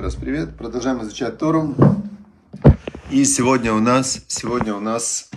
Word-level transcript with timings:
Раз 0.00 0.14
привет. 0.14 0.56
Продолжаем 0.56 1.02
изучать 1.02 1.36
Тору. 1.36 1.74
И 3.10 3.22
сегодня 3.26 3.74
у 3.74 3.80
нас, 3.80 4.24
сегодня 4.28 4.74
у 4.74 4.80
нас 4.80 5.28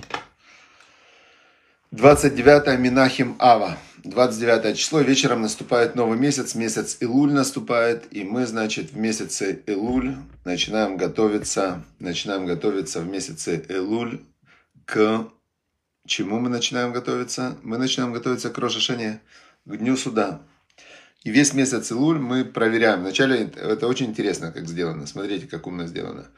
29 1.91 2.79
Минахим 2.79 3.35
Ава. 3.39 3.77
29 4.05 4.77
число. 4.77 5.01
Вечером 5.01 5.41
наступает 5.41 5.95
новый 5.95 6.17
месяц. 6.17 6.55
Месяц 6.55 6.95
Илуль 7.01 7.33
наступает. 7.33 8.05
И 8.11 8.23
мы, 8.23 8.45
значит, 8.45 8.91
в 8.91 8.97
месяце 8.97 9.61
Илуль 9.65 10.15
начинаем 10.45 10.95
готовиться, 10.95 11.83
начинаем 11.99 12.45
готовиться 12.45 13.01
в 13.01 13.07
месяце 13.09 13.65
Илуль 13.67 14.21
к 14.85 15.27
чему 16.07 16.39
мы 16.39 16.47
начинаем 16.47 16.93
готовиться? 16.93 17.57
Мы 17.63 17.77
начинаем 17.77 18.13
готовиться 18.13 18.49
к 18.49 18.57
Рошашане, 18.57 19.19
к 19.65 19.75
Дню 19.75 19.97
Суда. 19.97 20.39
И 21.23 21.31
весь 21.31 21.53
месяц 21.53 21.91
Илуль 21.91 22.19
мы 22.19 22.43
проверяем. 22.43 22.99
Вначале 22.99 23.45
это 23.45 23.87
очень 23.87 24.07
интересно, 24.07 24.51
как 24.51 24.67
сделано. 24.67 25.07
Смотрите, 25.07 25.47
как 25.47 25.67
умно 25.67 25.87
сделано. 25.87 26.29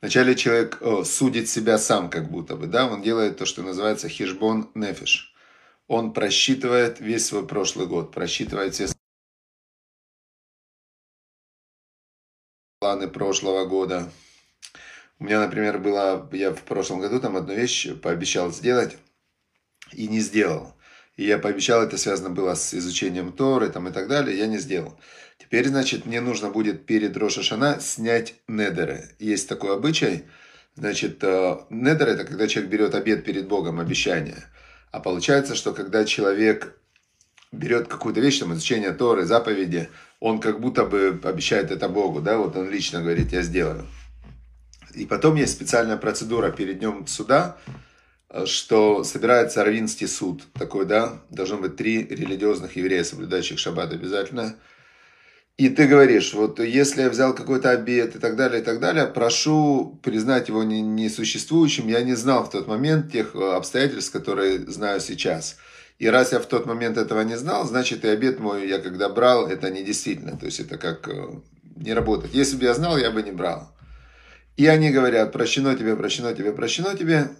Вначале 0.00 0.36
человек 0.36 0.80
о, 0.82 1.02
судит 1.04 1.48
себя 1.48 1.78
сам, 1.78 2.08
как 2.10 2.30
будто 2.30 2.54
бы, 2.54 2.66
да, 2.66 2.86
он 2.86 3.02
делает 3.02 3.38
то, 3.38 3.46
что 3.46 3.62
называется 3.62 4.08
хижбон 4.08 4.70
нефиш. 4.74 5.34
Он 5.88 6.12
просчитывает 6.12 7.00
весь 7.00 7.26
свой 7.26 7.46
прошлый 7.46 7.86
год, 7.86 8.12
просчитывает 8.12 8.74
все 8.74 8.88
планы 12.78 13.08
прошлого 13.08 13.64
года. 13.64 14.12
У 15.18 15.24
меня, 15.24 15.40
например, 15.40 15.78
было, 15.78 16.28
я 16.32 16.52
в 16.52 16.62
прошлом 16.62 17.00
году 17.00 17.18
там 17.18 17.36
одну 17.36 17.54
вещь 17.54 17.88
пообещал 18.00 18.52
сделать 18.52 18.98
и 19.92 20.06
не 20.06 20.20
сделал. 20.20 20.74
И 21.18 21.26
я 21.26 21.38
пообещал, 21.38 21.82
это 21.82 21.98
связано 21.98 22.30
было 22.30 22.54
с 22.54 22.72
изучением 22.72 23.32
Торы 23.32 23.68
там, 23.70 23.88
и 23.88 23.92
так 23.92 24.06
далее, 24.06 24.38
я 24.38 24.46
не 24.46 24.58
сделал. 24.58 24.96
Теперь, 25.36 25.66
значит, 25.66 26.06
мне 26.06 26.20
нужно 26.20 26.48
будет 26.48 26.86
перед 26.86 27.16
Рошашана 27.16 27.80
снять 27.80 28.34
недеры. 28.46 29.08
Есть 29.18 29.48
такой 29.48 29.74
обычай, 29.74 30.26
значит, 30.76 31.18
э, 31.24 31.58
недер 31.70 32.08
это 32.08 32.24
когда 32.24 32.46
человек 32.46 32.70
берет 32.70 32.94
обед 32.94 33.24
перед 33.24 33.48
Богом, 33.48 33.80
обещание. 33.80 34.44
А 34.92 35.00
получается, 35.00 35.56
что 35.56 35.72
когда 35.72 36.04
человек 36.04 36.78
берет 37.50 37.88
какую-то 37.88 38.20
вещь, 38.20 38.38
там, 38.38 38.52
изучение 38.52 38.92
Торы, 38.92 39.24
заповеди, 39.24 39.88
он 40.20 40.38
как 40.38 40.60
будто 40.60 40.84
бы 40.84 41.20
обещает 41.24 41.72
это 41.72 41.88
Богу, 41.88 42.20
да, 42.20 42.38
вот 42.38 42.56
он 42.56 42.70
лично 42.70 43.02
говорит, 43.02 43.32
я 43.32 43.42
сделаю. 43.42 43.88
И 44.94 45.04
потом 45.04 45.34
есть 45.34 45.54
специальная 45.54 45.96
процедура 45.96 46.52
перед 46.52 46.78
днем 46.78 47.08
суда, 47.08 47.56
что 48.44 49.04
собирается 49.04 49.64
Равинский 49.64 50.06
суд, 50.06 50.42
такой, 50.52 50.84
да, 50.84 51.22
должно 51.30 51.56
быть 51.56 51.76
три 51.76 52.06
религиозных 52.06 52.76
еврея, 52.76 53.04
соблюдающих 53.04 53.58
шаббат 53.58 53.92
обязательно. 53.92 54.56
И 55.56 55.70
ты 55.70 55.88
говоришь, 55.88 56.34
вот 56.34 56.60
если 56.60 57.02
я 57.02 57.10
взял 57.10 57.34
какой-то 57.34 57.70
обед 57.70 58.14
и 58.14 58.18
так 58.20 58.36
далее, 58.36 58.60
и 58.60 58.64
так 58.64 58.78
далее, 58.78 59.06
прошу 59.06 59.98
признать 60.04 60.48
его 60.48 60.62
несуществующим. 60.62 61.88
Я 61.88 62.02
не 62.02 62.14
знал 62.14 62.44
в 62.44 62.50
тот 62.50 62.68
момент 62.68 63.10
тех 63.10 63.34
обстоятельств, 63.34 64.12
которые 64.12 64.60
знаю 64.70 65.00
сейчас. 65.00 65.56
И 65.98 66.06
раз 66.06 66.30
я 66.30 66.38
в 66.38 66.46
тот 66.46 66.66
момент 66.66 66.96
этого 66.96 67.22
не 67.22 67.36
знал, 67.36 67.66
значит 67.66 68.04
и 68.04 68.08
обед 68.08 68.38
мой 68.38 68.68
я 68.68 68.78
когда 68.78 69.08
брал, 69.08 69.48
это 69.48 69.68
не 69.68 69.82
действительно. 69.82 70.36
То 70.36 70.46
есть 70.46 70.60
это 70.60 70.78
как 70.78 71.08
э, 71.08 71.28
не 71.74 71.92
работает. 71.92 72.32
Если 72.34 72.56
бы 72.56 72.64
я 72.64 72.74
знал, 72.74 72.96
я 72.96 73.10
бы 73.10 73.20
не 73.24 73.32
брал. 73.32 73.68
И 74.56 74.66
они 74.66 74.90
говорят, 74.90 75.32
прощено 75.32 75.74
тебе, 75.74 75.96
прощено 75.96 76.34
тебе, 76.34 76.52
прощено 76.52 76.96
тебе 76.96 77.30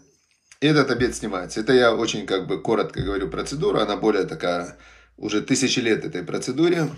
этот 0.61 0.91
обед 0.91 1.15
снимается. 1.15 1.61
Это 1.61 1.73
я 1.73 1.95
очень 1.95 2.27
как 2.27 2.47
бы 2.47 2.61
коротко 2.61 3.01
говорю 3.03 3.29
процедуру, 3.29 3.79
она 3.79 3.97
более 3.97 4.25
такая, 4.25 4.77
уже 5.17 5.43
тысячи 5.43 5.81
лет 5.81 6.05
этой 6.05 6.23
процедуре 6.23 6.89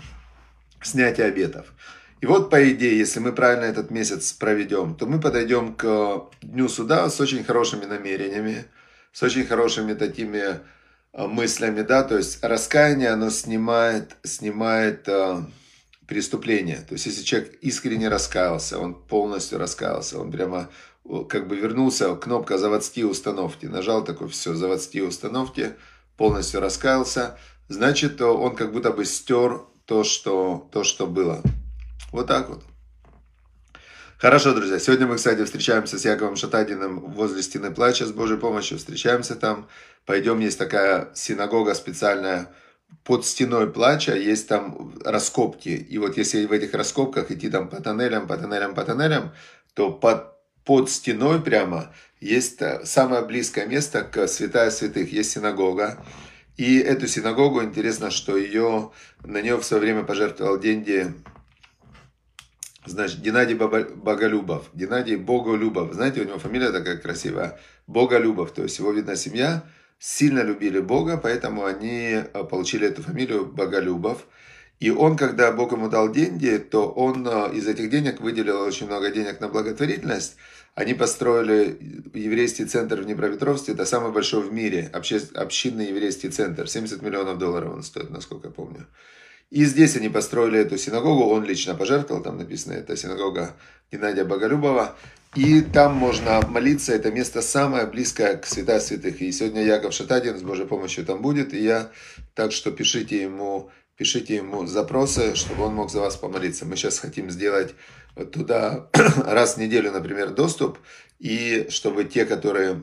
снятия 0.81 1.25
обетов. 1.25 1.73
И 2.21 2.27
вот 2.27 2.51
по 2.51 2.71
идее, 2.71 2.97
если 2.97 3.19
мы 3.19 3.33
правильно 3.33 3.65
этот 3.65 3.89
месяц 3.89 4.33
проведем, 4.33 4.95
то 4.95 5.07
мы 5.07 5.19
подойдем 5.19 5.73
к 5.73 6.29
Дню 6.41 6.69
Суда 6.69 7.09
с 7.09 7.19
очень 7.19 7.43
хорошими 7.43 7.85
намерениями, 7.85 8.65
с 9.11 9.23
очень 9.23 9.45
хорошими 9.45 9.93
такими 9.95 10.59
э, 11.13 11.27
мыслями, 11.27 11.81
да, 11.81 12.03
то 12.03 12.17
есть 12.17 12.43
раскаяние, 12.43 13.09
оно 13.09 13.31
снимает, 13.31 14.15
снимает 14.23 15.07
э, 15.07 15.41
преступление. 16.07 16.77
То 16.87 16.93
есть 16.93 17.07
если 17.07 17.23
человек 17.23 17.55
искренне 17.61 18.07
раскаялся, 18.07 18.77
он 18.77 18.93
полностью 18.93 19.57
раскаялся, 19.57 20.19
он 20.19 20.31
прямо 20.31 20.69
как 21.29 21.47
бы 21.47 21.55
вернулся, 21.55 22.15
кнопка 22.15 22.57
заводские 22.57 23.07
установки, 23.07 23.65
нажал 23.65 24.03
такой, 24.03 24.29
все, 24.29 24.53
заводские 24.53 25.05
установки, 25.05 25.73
полностью 26.17 26.61
раскаялся, 26.61 27.37
значит, 27.67 28.21
он 28.21 28.55
как 28.55 28.71
будто 28.71 28.91
бы 28.91 29.05
стер 29.05 29.61
то, 29.85 30.03
что, 30.03 30.69
то, 30.71 30.83
что 30.83 31.07
было. 31.07 31.41
Вот 32.11 32.27
так 32.27 32.49
вот. 32.49 32.63
Хорошо, 34.17 34.53
друзья. 34.53 34.77
Сегодня 34.77 35.07
мы, 35.07 35.15
кстати, 35.15 35.43
встречаемся 35.43 35.97
с 35.97 36.05
Яковом 36.05 36.35
Шатадиным 36.35 36.99
возле 36.99 37.41
Стены 37.41 37.71
Плача 37.71 38.05
с 38.05 38.11
Божьей 38.11 38.37
помощью. 38.37 38.77
Встречаемся 38.77 39.35
там. 39.35 39.67
Пойдем, 40.05 40.39
есть 40.39 40.59
такая 40.59 41.09
синагога 41.15 41.73
специальная 41.73 42.53
под 43.03 43.25
стеной 43.25 43.71
плача, 43.71 44.15
есть 44.15 44.47
там 44.47 44.93
раскопки. 45.03 45.69
И 45.69 45.97
вот 45.97 46.17
если 46.17 46.45
в 46.45 46.51
этих 46.51 46.73
раскопках 46.73 47.31
идти 47.31 47.49
там 47.49 47.67
по 47.67 47.81
тоннелям, 47.81 48.27
по 48.27 48.37
тоннелям, 48.37 48.75
по 48.75 48.83
тоннелям, 48.83 49.31
то 49.73 49.91
под 49.91 50.35
под 50.65 50.89
стеной 50.89 51.41
прямо 51.41 51.93
есть 52.19 52.61
э, 52.61 52.85
самое 52.85 53.23
близкое 53.23 53.65
место 53.65 54.03
к 54.03 54.27
святая 54.27 54.71
святых, 54.71 55.11
есть 55.11 55.31
синагога. 55.31 56.03
И 56.57 56.77
эту 56.77 57.07
синагогу, 57.07 57.63
интересно, 57.63 58.11
что 58.11 58.37
ее, 58.37 58.91
на 59.23 59.41
нее 59.41 59.57
в 59.57 59.63
свое 59.63 59.81
время 59.81 60.03
пожертвовал 60.03 60.59
деньги 60.59 61.13
Значит, 62.85 63.21
Геннадий 63.21 63.53
Боголюбов. 63.55 64.69
Геннадий 64.73 65.15
Боголюбов. 65.15 65.93
Знаете, 65.93 66.21
у 66.21 66.23
него 66.25 66.39
фамилия 66.39 66.71
такая 66.71 66.97
красивая. 66.97 67.59
Боголюбов. 67.85 68.51
То 68.51 68.63
есть 68.63 68.79
его, 68.79 68.91
видно, 68.91 69.15
семья 69.15 69.63
сильно 69.99 70.41
любили 70.41 70.79
Бога, 70.79 71.17
поэтому 71.17 71.65
они 71.65 72.23
э, 72.23 72.43
получили 72.43 72.87
эту 72.87 73.03
фамилию 73.03 73.45
Боголюбов. 73.45 74.25
И 74.81 74.89
он, 74.89 75.15
когда 75.15 75.51
Бог 75.51 75.73
ему 75.73 75.89
дал 75.89 76.11
деньги, 76.11 76.57
то 76.57 76.89
он 76.89 77.27
э, 77.27 77.53
из 77.53 77.67
этих 77.67 77.91
денег 77.91 78.19
выделил 78.19 78.61
очень 78.61 78.87
много 78.87 79.11
денег 79.11 79.39
на 79.39 79.47
благотворительность. 79.47 80.37
Они 80.73 80.95
построили 80.95 81.77
еврейский 82.15 82.65
центр 82.65 82.99
в 82.99 83.05
Днепропетровске, 83.05 83.73
это 83.73 83.85
самый 83.85 84.11
большой 84.11 84.41
в 84.41 84.51
мире, 84.51 84.89
обще, 84.91 85.21
общинный 85.35 85.89
еврейский 85.89 86.29
центр. 86.29 86.67
70 86.67 87.03
миллионов 87.03 87.37
долларов 87.37 87.75
он 87.75 87.83
стоит, 87.83 88.09
насколько 88.09 88.47
я 88.47 88.53
помню. 88.53 88.87
И 89.51 89.65
здесь 89.65 89.95
они 89.97 90.09
построили 90.09 90.57
эту 90.57 90.79
синагогу, 90.79 91.25
он 91.25 91.43
лично 91.45 91.75
пожертвовал, 91.75 92.23
там 92.23 92.39
написано, 92.39 92.73
это 92.73 92.97
синагога 92.97 93.55
Геннадия 93.91 94.23
Боголюбова. 94.23 94.95
И 95.35 95.61
там 95.61 95.93
можно 95.93 96.41
молиться, 96.47 96.91
это 96.91 97.11
место 97.11 97.43
самое 97.43 97.85
близкое 97.85 98.35
к 98.35 98.47
святая 98.47 98.79
святых. 98.79 99.21
И 99.21 99.31
сегодня 99.31 99.63
Яков 99.63 99.93
Шатадин 99.93 100.39
с 100.39 100.41
Божьей 100.41 100.65
помощью 100.65 101.05
там 101.05 101.21
будет, 101.21 101.53
и 101.53 101.61
я, 101.61 101.91
так 102.33 102.51
что 102.51 102.71
пишите 102.71 103.21
ему 103.21 103.69
пишите 104.01 104.37
ему 104.37 104.65
запросы, 104.65 105.35
чтобы 105.35 105.65
он 105.65 105.75
мог 105.75 105.91
за 105.91 105.99
вас 105.99 106.15
помолиться. 106.17 106.65
Мы 106.65 106.75
сейчас 106.75 106.97
хотим 106.97 107.29
сделать 107.29 107.75
туда 108.31 108.89
раз 109.27 109.53
в 109.53 109.57
неделю, 109.57 109.91
например, 109.91 110.31
доступ, 110.31 110.79
и 111.19 111.67
чтобы 111.69 112.05
те, 112.05 112.25
которые 112.25 112.81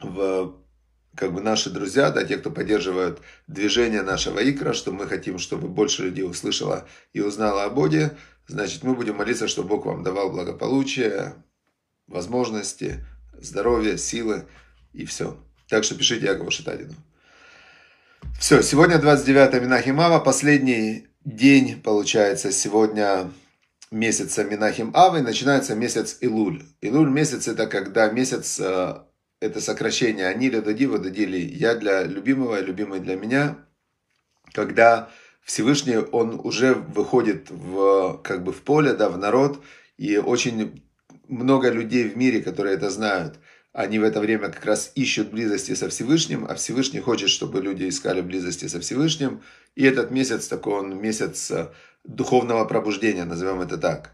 в 0.00 0.56
как 1.14 1.34
бы 1.34 1.42
наши 1.42 1.68
друзья, 1.68 2.10
да, 2.10 2.24
те, 2.24 2.38
кто 2.38 2.50
поддерживают 2.50 3.20
движение 3.48 4.00
нашего 4.00 4.38
икра, 4.38 4.72
что 4.72 4.92
мы 4.92 5.06
хотим, 5.06 5.38
чтобы 5.38 5.68
больше 5.68 6.04
людей 6.04 6.24
услышало 6.24 6.88
и 7.12 7.20
узнало 7.20 7.64
о 7.64 7.68
Боге, 7.68 8.16
значит, 8.46 8.82
мы 8.82 8.94
будем 8.94 9.16
молиться, 9.16 9.46
чтобы 9.46 9.68
Бог 9.68 9.84
вам 9.84 10.02
давал 10.02 10.30
благополучие, 10.30 11.34
возможности, 12.06 13.04
здоровье, 13.38 13.98
силы 13.98 14.46
и 14.94 15.04
все. 15.04 15.36
Так 15.68 15.84
что 15.84 15.96
пишите 15.96 16.24
Якову 16.24 16.50
Шатадину. 16.50 16.94
Все, 18.38 18.62
сегодня 18.62 18.98
29 18.98 19.62
Минахимава, 19.62 20.18
последний 20.18 21.06
день, 21.24 21.80
получается, 21.80 22.52
сегодня 22.52 23.30
месяца 23.90 24.44
Минахим 24.44 24.90
Авы, 24.94 25.20
начинается 25.20 25.74
месяц 25.74 26.16
Илуль. 26.20 26.62
Илуль 26.80 27.10
месяц 27.10 27.48
это 27.48 27.66
когда 27.66 28.10
месяц, 28.10 28.58
э, 28.58 28.94
это 29.40 29.60
сокращение. 29.60 30.26
Анили 30.26 30.60
Дадива 30.60 30.98
Дадили, 30.98 31.38
я 31.38 31.74
для 31.74 32.04
любимого, 32.04 32.60
любимый 32.60 33.00
для 33.00 33.16
меня, 33.16 33.58
когда 34.52 35.10
Всевышний, 35.42 35.98
он 35.98 36.40
уже 36.42 36.74
выходит 36.74 37.50
в, 37.50 38.20
как 38.24 38.42
бы 38.42 38.52
в 38.52 38.62
поле, 38.62 38.94
да, 38.94 39.08
в 39.08 39.18
народ, 39.18 39.62
и 39.98 40.16
очень 40.16 40.82
много 41.28 41.70
людей 41.70 42.08
в 42.08 42.16
мире, 42.16 42.42
которые 42.42 42.76
это 42.76 42.90
знают– 42.90 43.38
они 43.72 43.98
в 43.98 44.04
это 44.04 44.20
время 44.20 44.48
как 44.48 44.64
раз 44.64 44.92
ищут 44.94 45.30
близости 45.30 45.74
со 45.74 45.88
Всевышним, 45.88 46.44
а 46.48 46.54
Всевышний 46.54 47.00
хочет, 47.00 47.28
чтобы 47.28 47.60
люди 47.60 47.88
искали 47.88 48.20
близости 48.20 48.66
со 48.66 48.80
Всевышним. 48.80 49.42
И 49.76 49.84
этот 49.84 50.10
месяц 50.10 50.48
такой, 50.48 50.74
он 50.74 51.00
месяц 51.00 51.50
э, 51.52 51.68
духовного 52.02 52.64
пробуждения, 52.64 53.24
назовем 53.24 53.60
это 53.60 53.78
так. 53.78 54.10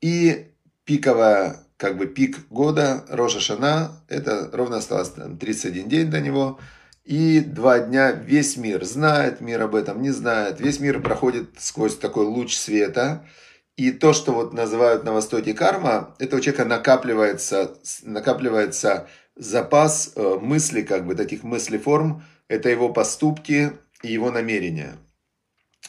И 0.00 0.52
пиковая, 0.84 1.56
как 1.76 1.98
бы 1.98 2.06
пик 2.06 2.48
года, 2.48 3.04
Роша 3.08 3.40
Шана, 3.40 4.02
это 4.08 4.48
ровно 4.52 4.76
осталось 4.76 5.10
там, 5.10 5.36
31 5.36 5.88
день 5.88 6.10
до 6.10 6.20
него. 6.20 6.60
И 7.04 7.40
два 7.40 7.80
дня 7.80 8.12
весь 8.12 8.56
мир 8.56 8.84
знает, 8.84 9.40
мир 9.40 9.62
об 9.62 9.74
этом 9.74 10.00
не 10.00 10.10
знает. 10.10 10.60
Весь 10.60 10.78
мир 10.78 11.02
проходит 11.02 11.50
сквозь 11.58 11.96
такой 11.96 12.26
луч 12.26 12.56
света– 12.56 13.26
И 13.80 13.92
то, 13.92 14.12
что 14.12 14.32
вот 14.32 14.52
называют 14.52 15.04
на 15.04 15.12
Востоке 15.14 15.54
карма, 15.54 16.14
это 16.18 16.36
у 16.36 16.40
человека 16.40 16.66
накапливается, 16.66 17.78
накапливается 18.02 19.08
запас 19.36 20.12
э, 20.16 20.38
мыслей, 20.38 20.82
как 20.82 21.06
бы 21.06 21.14
таких 21.14 21.44
мыслеформ, 21.44 22.22
это 22.46 22.68
его 22.68 22.90
поступки 22.92 23.72
и 24.02 24.12
его 24.12 24.30
намерения. 24.30 24.98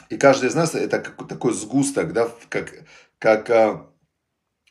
И 0.08 0.16
каждый 0.16 0.48
из 0.48 0.56
нас 0.56 0.74
это 0.74 1.00
такой 1.00 1.52
сгусток, 1.52 2.14
да, 2.14 2.30
как, 2.48 2.72
как, 3.20 3.50
э, 3.50 3.82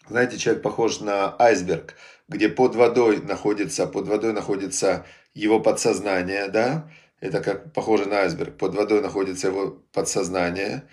знаете, 0.08 0.38
человек 0.38 0.62
похож 0.62 1.00
на 1.00 1.37
айсберг, 1.38 1.96
где 2.26 2.49
под 2.49 2.75
водой 2.75 3.20
находится, 3.20 3.87
под 3.87 4.08
водой 4.08 4.32
находится 4.32 5.05
его 5.34 5.61
подсознание, 5.61 6.49
да, 6.49 6.90
это 7.20 7.43
как 7.43 7.75
похоже 7.75 8.06
на 8.06 8.20
айсберг, 8.20 8.56
под 8.56 8.75
водой 8.75 9.02
находится 9.02 9.49
его 9.49 9.73
подсознание, 9.93 10.88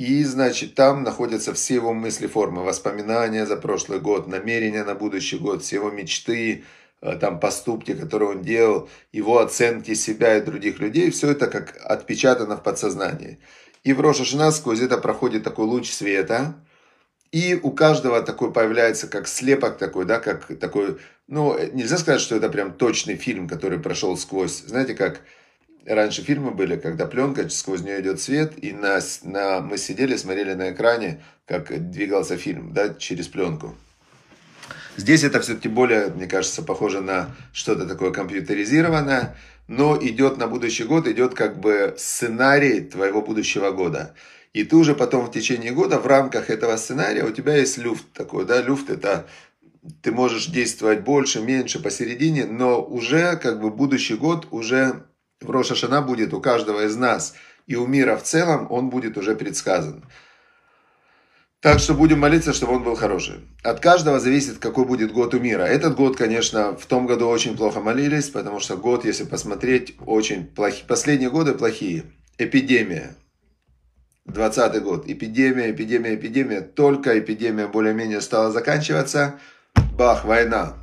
и, 0.00 0.24
значит, 0.24 0.76
там 0.76 1.02
находятся 1.02 1.52
все 1.52 1.74
его 1.74 1.92
мысли, 1.92 2.26
формы, 2.26 2.62
воспоминания 2.62 3.44
за 3.44 3.58
прошлый 3.58 4.00
год, 4.00 4.28
намерения 4.28 4.82
на 4.82 4.94
будущий 4.94 5.36
год, 5.36 5.62
все 5.62 5.76
его 5.76 5.90
мечты, 5.90 6.64
э, 7.02 7.16
там 7.16 7.38
поступки, 7.38 7.92
которые 7.92 8.30
он 8.30 8.40
делал, 8.40 8.88
его 9.12 9.40
оценки 9.40 9.92
себя 9.92 10.38
и 10.38 10.40
других 10.40 10.80
людей, 10.80 11.10
все 11.10 11.32
это 11.32 11.48
как 11.48 11.76
отпечатано 11.84 12.56
в 12.56 12.62
подсознании. 12.62 13.40
И 13.84 13.92
в 13.92 14.00
Рошашина 14.00 14.52
сквозь 14.52 14.80
это 14.80 14.96
проходит 14.96 15.44
такой 15.44 15.66
луч 15.66 15.90
света, 15.90 16.54
и 17.30 17.60
у 17.62 17.70
каждого 17.70 18.22
такой 18.22 18.54
появляется 18.54 19.06
как 19.06 19.28
слепок 19.28 19.76
такой, 19.76 20.06
да, 20.06 20.18
как 20.18 20.46
такой, 20.58 20.96
ну, 21.26 21.58
нельзя 21.74 21.98
сказать, 21.98 22.22
что 22.22 22.36
это 22.36 22.48
прям 22.48 22.72
точный 22.72 23.16
фильм, 23.16 23.46
который 23.46 23.78
прошел 23.78 24.16
сквозь, 24.16 24.62
знаете, 24.66 24.94
как 24.94 25.20
раньше 25.86 26.22
фильмы 26.22 26.50
были, 26.50 26.76
когда 26.76 27.06
пленка, 27.06 27.48
сквозь 27.48 27.82
нее 27.82 28.00
идет 28.00 28.20
свет, 28.20 28.52
и 28.62 28.72
на, 28.72 29.00
на, 29.22 29.60
мы 29.60 29.78
сидели, 29.78 30.16
смотрели 30.16 30.54
на 30.54 30.72
экране, 30.72 31.22
как 31.46 31.90
двигался 31.90 32.36
фильм, 32.36 32.72
да, 32.72 32.94
через 32.94 33.28
пленку. 33.28 33.74
Здесь 34.96 35.24
это 35.24 35.40
все-таки 35.40 35.68
более, 35.68 36.08
мне 36.08 36.26
кажется, 36.26 36.62
похоже 36.62 37.00
на 37.00 37.34
что-то 37.52 37.86
такое 37.86 38.10
компьютеризированное, 38.10 39.36
но 39.68 39.96
идет 40.00 40.36
на 40.36 40.46
будущий 40.46 40.84
год, 40.84 41.06
идет 41.06 41.34
как 41.34 41.60
бы 41.60 41.94
сценарий 41.96 42.80
твоего 42.80 43.22
будущего 43.22 43.70
года. 43.70 44.14
И 44.52 44.64
ты 44.64 44.76
уже 44.76 44.94
потом 44.94 45.26
в 45.26 45.30
течение 45.30 45.70
года 45.70 45.98
в 45.98 46.06
рамках 46.06 46.50
этого 46.50 46.76
сценария 46.76 47.24
у 47.24 47.30
тебя 47.30 47.56
есть 47.56 47.78
люфт 47.78 48.04
такой, 48.12 48.44
да, 48.44 48.60
люфт 48.60 48.90
это 48.90 49.26
ты 50.02 50.12
можешь 50.12 50.46
действовать 50.46 51.00
больше, 51.00 51.40
меньше, 51.40 51.80
посередине, 51.80 52.44
но 52.44 52.82
уже 52.82 53.36
как 53.36 53.60
бы 53.60 53.70
будущий 53.70 54.16
год 54.16 54.48
уже 54.50 55.04
в 55.40 55.50
Рошашана 55.50 56.02
будет 56.02 56.34
у 56.34 56.40
каждого 56.40 56.84
из 56.84 56.96
нас 56.96 57.34
и 57.66 57.76
у 57.76 57.86
мира 57.86 58.16
в 58.16 58.22
целом, 58.22 58.66
он 58.70 58.90
будет 58.90 59.16
уже 59.16 59.36
предсказан. 59.36 60.04
Так 61.60 61.78
что 61.78 61.92
будем 61.92 62.18
молиться, 62.18 62.54
чтобы 62.54 62.74
он 62.74 62.82
был 62.82 62.96
хороший. 62.96 63.46
От 63.62 63.80
каждого 63.80 64.18
зависит, 64.18 64.58
какой 64.58 64.86
будет 64.86 65.12
год 65.12 65.34
у 65.34 65.40
мира. 65.40 65.62
Этот 65.62 65.94
год, 65.94 66.16
конечно, 66.16 66.74
в 66.74 66.86
том 66.86 67.06
году 67.06 67.28
очень 67.28 67.54
плохо 67.54 67.80
молились, 67.80 68.30
потому 68.30 68.60
что 68.60 68.76
год, 68.76 69.04
если 69.04 69.24
посмотреть, 69.24 69.94
очень 70.06 70.46
плохие. 70.46 70.86
Последние 70.86 71.30
годы 71.30 71.52
плохие. 71.52 72.04
Эпидемия. 72.38 73.14
20 74.24 74.82
год. 74.82 75.04
Эпидемия, 75.06 75.70
эпидемия, 75.70 76.14
эпидемия. 76.14 76.62
Только 76.62 77.18
эпидемия 77.18 77.66
более-менее 77.66 78.22
стала 78.22 78.50
заканчиваться. 78.50 79.38
Бах, 79.92 80.24
война. 80.24 80.76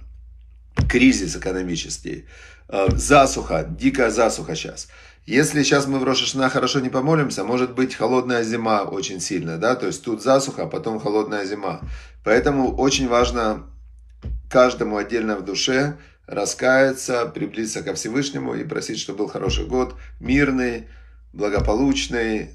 Кризис 0.87 1.35
экономический. 1.35 2.27
Э, 2.69 2.87
засуха, 2.91 3.63
дикая 3.63 4.09
засуха 4.09 4.55
сейчас. 4.55 4.87
Если 5.25 5.63
сейчас 5.63 5.87
мы 5.87 5.99
в 5.99 6.03
Рошашна 6.03 6.49
хорошо 6.49 6.79
не 6.79 6.89
помолимся, 6.89 7.43
может 7.43 7.75
быть 7.75 7.95
холодная 7.95 8.43
зима 8.43 8.83
очень 8.83 9.19
сильная, 9.19 9.57
да, 9.57 9.75
то 9.75 9.87
есть 9.87 10.03
тут 10.03 10.21
засуха, 10.21 10.63
а 10.63 10.67
потом 10.67 10.99
холодная 10.99 11.45
зима. 11.45 11.81
Поэтому 12.23 12.75
очень 12.75 13.07
важно 13.07 13.67
каждому 14.49 14.97
отдельно 14.97 15.35
в 15.35 15.45
душе 15.45 15.97
раскаяться, 16.27 17.25
приблизиться 17.25 17.83
ко 17.83 17.93
Всевышнему 17.93 18.53
и 18.53 18.65
просить, 18.65 18.99
чтобы 18.99 19.19
был 19.19 19.27
хороший 19.27 19.65
год, 19.65 19.95
мирный, 20.19 20.87
благополучный, 21.33 22.49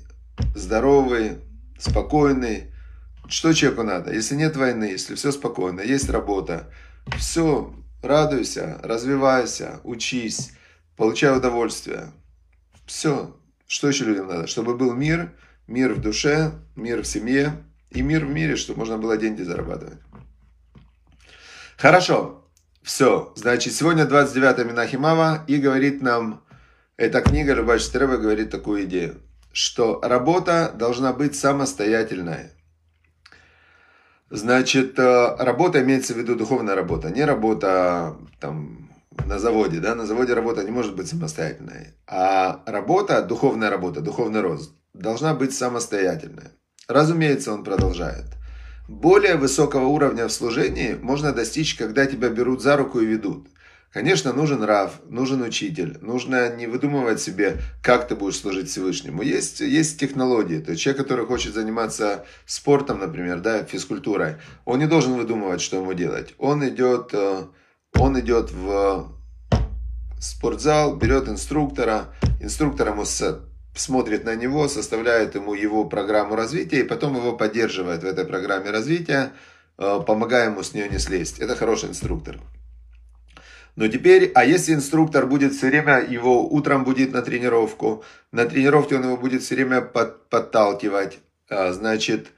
здоровый, 0.54 1.38
спокойный. 1.78 2.72
Что 3.28 3.54
человеку 3.54 3.82
надо? 3.82 4.12
Если 4.12 4.34
нет 4.34 4.56
войны, 4.56 4.84
если 4.84 5.14
все 5.14 5.32
спокойно, 5.32 5.80
есть 5.80 6.10
работа, 6.10 6.70
все, 7.18 7.72
радуйся, 8.02 8.78
развивайся, 8.82 9.80
учись, 9.84 10.52
получай 10.96 11.36
удовольствие. 11.36 12.12
Все. 12.86 13.36
Что 13.66 13.88
еще 13.88 14.04
людям 14.04 14.28
надо? 14.28 14.46
Чтобы 14.46 14.76
был 14.76 14.92
мир, 14.92 15.32
мир 15.66 15.94
в 15.94 16.00
душе, 16.00 16.52
мир 16.76 17.02
в 17.02 17.06
семье 17.06 17.54
и 17.90 18.02
мир 18.02 18.26
в 18.26 18.30
мире, 18.30 18.56
чтобы 18.56 18.80
можно 18.80 18.98
было 18.98 19.16
деньги 19.16 19.42
зарабатывать. 19.42 19.98
Хорошо. 21.76 22.44
Все. 22.82 23.32
Значит, 23.36 23.74
сегодня 23.74 24.04
29 24.04 24.66
Минахимава 24.66 25.44
и 25.46 25.56
говорит 25.56 26.02
нам, 26.02 26.44
эта 26.96 27.20
книга 27.20 27.54
Любавич 27.54 27.88
Треба 27.88 28.16
говорит 28.16 28.50
такую 28.50 28.84
идею, 28.84 29.20
что 29.52 30.00
работа 30.02 30.72
должна 30.74 31.12
быть 31.12 31.36
самостоятельной. 31.36 32.50
Значит, 34.34 34.98
э, 34.98 35.36
работа 35.38 35.82
имеется 35.82 36.14
в 36.14 36.16
виду 36.16 36.34
духовная 36.34 36.74
работа, 36.74 37.10
не 37.10 37.22
работа 37.22 38.16
там 38.40 38.88
на 39.26 39.38
заводе, 39.38 39.78
да, 39.78 39.94
на 39.94 40.06
заводе 40.06 40.32
работа 40.32 40.64
не 40.64 40.70
может 40.70 40.96
быть 40.96 41.06
самостоятельной, 41.06 41.88
а 42.06 42.62
работа, 42.64 43.20
духовная 43.20 43.68
работа, 43.68 44.00
духовный 44.00 44.40
рост 44.40 44.72
должна 44.94 45.34
быть 45.34 45.54
самостоятельной. 45.54 46.48
Разумеется, 46.88 47.52
он 47.52 47.62
продолжает. 47.62 48.24
Более 48.88 49.36
высокого 49.36 49.84
уровня 49.84 50.26
в 50.26 50.32
служении 50.32 50.94
можно 50.94 51.34
достичь, 51.34 51.74
когда 51.74 52.06
тебя 52.06 52.30
берут 52.30 52.62
за 52.62 52.78
руку 52.78 53.00
и 53.00 53.04
ведут. 53.04 53.48
Конечно, 53.92 54.32
нужен 54.32 54.62
рав, 54.62 55.00
нужен 55.10 55.42
учитель. 55.42 55.98
Нужно 56.00 56.56
не 56.56 56.66
выдумывать 56.66 57.20
себе, 57.20 57.58
как 57.82 58.08
ты 58.08 58.16
будешь 58.16 58.38
служить 58.38 58.70
Всевышнему. 58.70 59.20
Есть, 59.20 59.60
есть 59.60 60.00
технологии. 60.00 60.60
То 60.60 60.70
есть 60.70 60.82
человек, 60.82 61.02
который 61.02 61.26
хочет 61.26 61.52
заниматься 61.52 62.24
спортом, 62.46 63.00
например, 63.00 63.40
да, 63.40 63.64
физкультурой, 63.64 64.36
он 64.64 64.78
не 64.78 64.86
должен 64.86 65.12
выдумывать, 65.12 65.60
что 65.60 65.76
ему 65.76 65.92
делать. 65.92 66.34
Он 66.38 66.66
идет, 66.66 67.10
э, 67.12 67.44
он 67.98 68.18
идет 68.18 68.50
в 68.50 69.12
спортзал, 70.18 70.96
берет 70.96 71.28
инструктора, 71.28 72.14
инструктор 72.40 72.88
ему 72.88 73.04
смотрит 73.74 74.24
на 74.24 74.34
него, 74.34 74.68
составляет 74.68 75.34
ему 75.34 75.52
его 75.52 75.84
программу 75.84 76.34
развития 76.34 76.80
и 76.80 76.88
потом 76.88 77.16
его 77.16 77.34
поддерживает 77.34 78.02
в 78.02 78.06
этой 78.06 78.24
программе 78.24 78.70
развития, 78.70 79.32
э, 79.76 80.00
помогая 80.06 80.48
ему 80.48 80.62
с 80.62 80.72
нее 80.72 80.88
не 80.88 80.98
слезть. 80.98 81.40
Это 81.40 81.56
хороший 81.56 81.90
инструктор. 81.90 82.40
Но 83.74 83.88
теперь, 83.88 84.30
а 84.34 84.44
если 84.44 84.74
инструктор 84.74 85.26
будет 85.26 85.54
все 85.54 85.68
время, 85.68 86.00
его 86.00 86.46
утром 86.46 86.84
будет 86.84 87.12
на 87.12 87.22
тренировку, 87.22 88.04
на 88.30 88.44
тренировке 88.44 88.96
он 88.96 89.04
его 89.04 89.16
будет 89.16 89.42
все 89.42 89.54
время 89.54 89.80
под, 89.80 90.28
подталкивать, 90.28 91.20
а, 91.48 91.72
значит, 91.72 92.28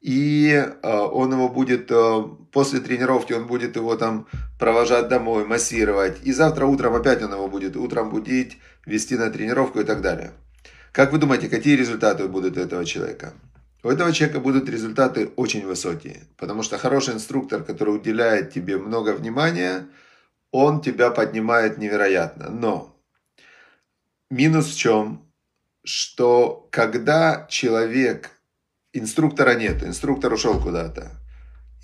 и 0.00 0.64
а, 0.82 1.06
он 1.06 1.32
его 1.32 1.48
будет, 1.48 1.90
а, 1.90 2.22
после 2.52 2.78
тренировки 2.78 3.32
он 3.32 3.48
будет 3.48 3.74
его 3.74 3.96
там 3.96 4.28
провожать 4.58 5.08
домой, 5.08 5.44
массировать, 5.44 6.18
и 6.22 6.32
завтра 6.32 6.66
утром 6.66 6.94
опять 6.94 7.22
он 7.22 7.32
его 7.32 7.48
будет 7.48 7.76
утром 7.76 8.10
будить, 8.10 8.58
вести 8.86 9.16
на 9.16 9.30
тренировку 9.30 9.80
и 9.80 9.84
так 9.84 10.00
далее. 10.00 10.30
Как 10.92 11.12
вы 11.12 11.18
думаете, 11.18 11.48
какие 11.48 11.74
результаты 11.74 12.28
будут 12.28 12.56
у 12.56 12.60
этого 12.60 12.84
человека? 12.84 13.32
У 13.82 13.88
этого 13.88 14.12
человека 14.12 14.38
будут 14.38 14.68
результаты 14.68 15.30
очень 15.34 15.66
высокие, 15.66 16.20
потому 16.36 16.62
что 16.62 16.78
хороший 16.78 17.14
инструктор, 17.14 17.64
который 17.64 17.96
уделяет 17.96 18.52
тебе 18.52 18.76
много 18.76 19.10
внимания– 19.10 19.88
он 20.54 20.80
тебя 20.80 21.10
поднимает 21.10 21.78
невероятно. 21.78 22.48
Но 22.48 22.96
минус 24.30 24.72
в 24.72 24.78
чем? 24.78 25.28
Что 25.82 26.68
когда 26.70 27.48
человек, 27.50 28.30
инструктора 28.92 29.56
нет, 29.56 29.82
инструктор 29.82 30.32
ушел 30.32 30.60
куда-то, 30.60 31.10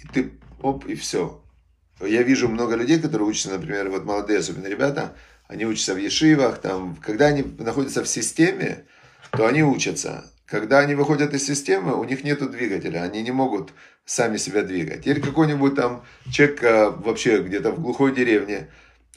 и 0.00 0.06
ты, 0.06 0.40
оп, 0.62 0.86
и 0.86 0.94
все. 0.94 1.44
Я 2.00 2.22
вижу 2.22 2.48
много 2.48 2.76
людей, 2.76 3.00
которые 3.00 3.26
учатся, 3.26 3.50
например, 3.50 3.90
вот 3.90 4.04
молодые, 4.04 4.38
особенно 4.38 4.68
ребята, 4.68 5.16
они 5.48 5.66
учатся 5.66 5.94
в 5.94 5.98
ешивах, 5.98 6.60
там, 6.60 6.94
когда 6.94 7.26
они 7.26 7.42
находятся 7.42 8.04
в 8.04 8.08
системе, 8.08 8.86
то 9.32 9.48
они 9.48 9.64
учатся. 9.64 10.32
Когда 10.50 10.80
они 10.80 10.96
выходят 10.96 11.32
из 11.32 11.46
системы, 11.46 11.94
у 11.94 12.02
них 12.02 12.24
нет 12.24 12.50
двигателя, 12.50 13.04
они 13.04 13.22
не 13.22 13.30
могут 13.30 13.72
сами 14.04 14.36
себя 14.36 14.62
двигать. 14.62 15.06
Или 15.06 15.20
какой-нибудь 15.20 15.76
там 15.76 16.04
человек 16.32 16.64
а, 16.64 16.90
вообще 16.90 17.40
где-то 17.40 17.70
в 17.70 17.80
глухой 17.80 18.12
деревне, 18.12 18.68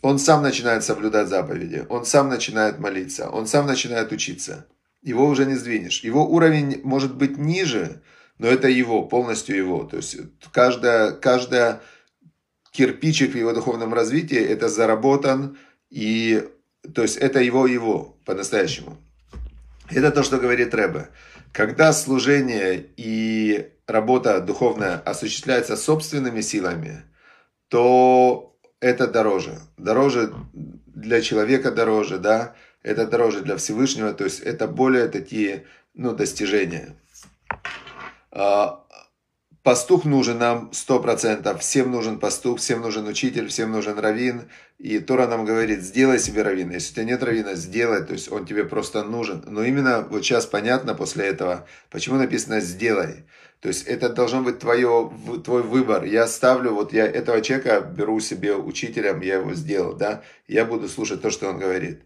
он 0.04 0.20
сам 0.20 0.44
начинает 0.44 0.84
соблюдать 0.84 1.30
заповеди, 1.30 1.88
он 1.90 2.06
сам 2.06 2.30
начинает 2.30 2.78
молиться, 2.78 3.30
он 3.30 3.48
сам 3.48 3.66
начинает 3.66 4.12
учиться. 4.12 4.68
Его 5.02 5.26
уже 5.26 5.48
не 5.48 5.56
сдвинешь. 5.56 6.04
Его 6.04 6.24
уровень 6.24 6.82
может 6.84 7.16
быть 7.16 7.36
ниже, 7.38 8.04
но 8.38 8.48
это 8.48 8.68
его, 8.68 9.02
полностью 9.02 9.56
его. 9.58 9.86
То 9.86 9.98
есть 9.98 10.18
каждая, 10.52 11.14
каждая 11.14 11.82
кирпичик 12.72 13.34
в 13.34 13.38
его 13.38 13.54
духовном 13.54 13.92
развитии 13.92 14.38
это 14.38 14.70
заработан, 14.70 15.58
и 15.90 16.48
то 16.94 17.02
есть 17.02 17.18
это 17.18 17.40
его 17.40 17.66
его 17.66 18.20
по-настоящему. 18.24 19.00
Это 19.96 20.12
то, 20.12 20.24
что 20.24 20.38
говорит 20.38 20.74
Рэбе. 20.74 21.10
Когда 21.52 21.94
служение 21.94 22.86
и 22.98 23.72
работа 23.88 24.42
духовная 24.42 24.98
осуществляется 24.98 25.76
собственными 25.76 26.42
силами, 26.42 27.04
то 27.68 28.56
это 28.80 29.08
дороже. 29.08 29.60
Дороже 29.78 30.34
для 30.54 31.22
человека 31.22 31.72
дороже, 31.72 32.18
да, 32.18 32.56
это 32.82 33.08
дороже 33.08 33.42
для 33.42 33.58
Всевышнего, 33.58 34.14
то 34.14 34.24
есть 34.24 34.40
это 34.42 34.68
более 34.68 35.08
такие, 35.08 35.66
ну, 35.94 36.14
достижения. 36.14 36.96
Пастух 39.64 40.04
нужен 40.04 40.40
нам 40.40 40.72
100%. 40.74 41.58
Всем 41.58 41.90
нужен 41.90 42.20
пастух, 42.20 42.60
всем 42.60 42.82
нужен 42.82 43.08
учитель, 43.08 43.48
всем 43.48 43.72
нужен 43.72 43.98
раввин. 43.98 44.50
И 44.78 45.00
Тора 45.00 45.26
нам 45.26 45.46
говорит, 45.46 45.82
сделай 45.82 46.20
себе 46.20 46.42
раввина. 46.42 46.74
Если 46.74 46.92
у 46.92 46.96
тебя 46.96 47.06
нет 47.06 47.24
раввина, 47.24 47.56
сделай. 47.56 48.04
То 48.04 48.12
есть 48.12 48.30
он 48.30 48.46
тебе 48.46 48.66
просто 48.66 49.04
нужен. 49.04 49.42
Но 49.48 49.64
именно 49.64 50.02
вот 50.02 50.26
сейчас 50.26 50.46
понятно 50.46 50.96
после 50.96 51.28
этого, 51.28 51.66
почему 51.90 52.18
написано 52.18 52.60
«сделай». 52.60 53.24
То 53.62 53.70
есть 53.70 53.88
это 53.88 54.10
должно 54.10 54.42
быть 54.42 54.60
твое, 54.60 55.10
твой 55.46 55.64
выбор. 55.64 56.04
Я 56.04 56.28
ставлю, 56.28 56.74
вот 56.74 56.92
я 56.92 57.08
этого 57.08 57.42
человека 57.42 57.80
беру 57.80 58.20
себе 58.20 58.58
учителем, 58.58 59.22
я 59.22 59.36
его 59.36 59.54
сделал, 59.54 59.94
да. 59.94 60.24
Я 60.50 60.66
буду 60.66 60.90
слушать 60.90 61.22
то, 61.22 61.32
что 61.32 61.48
он 61.48 61.60
говорит. 61.60 62.02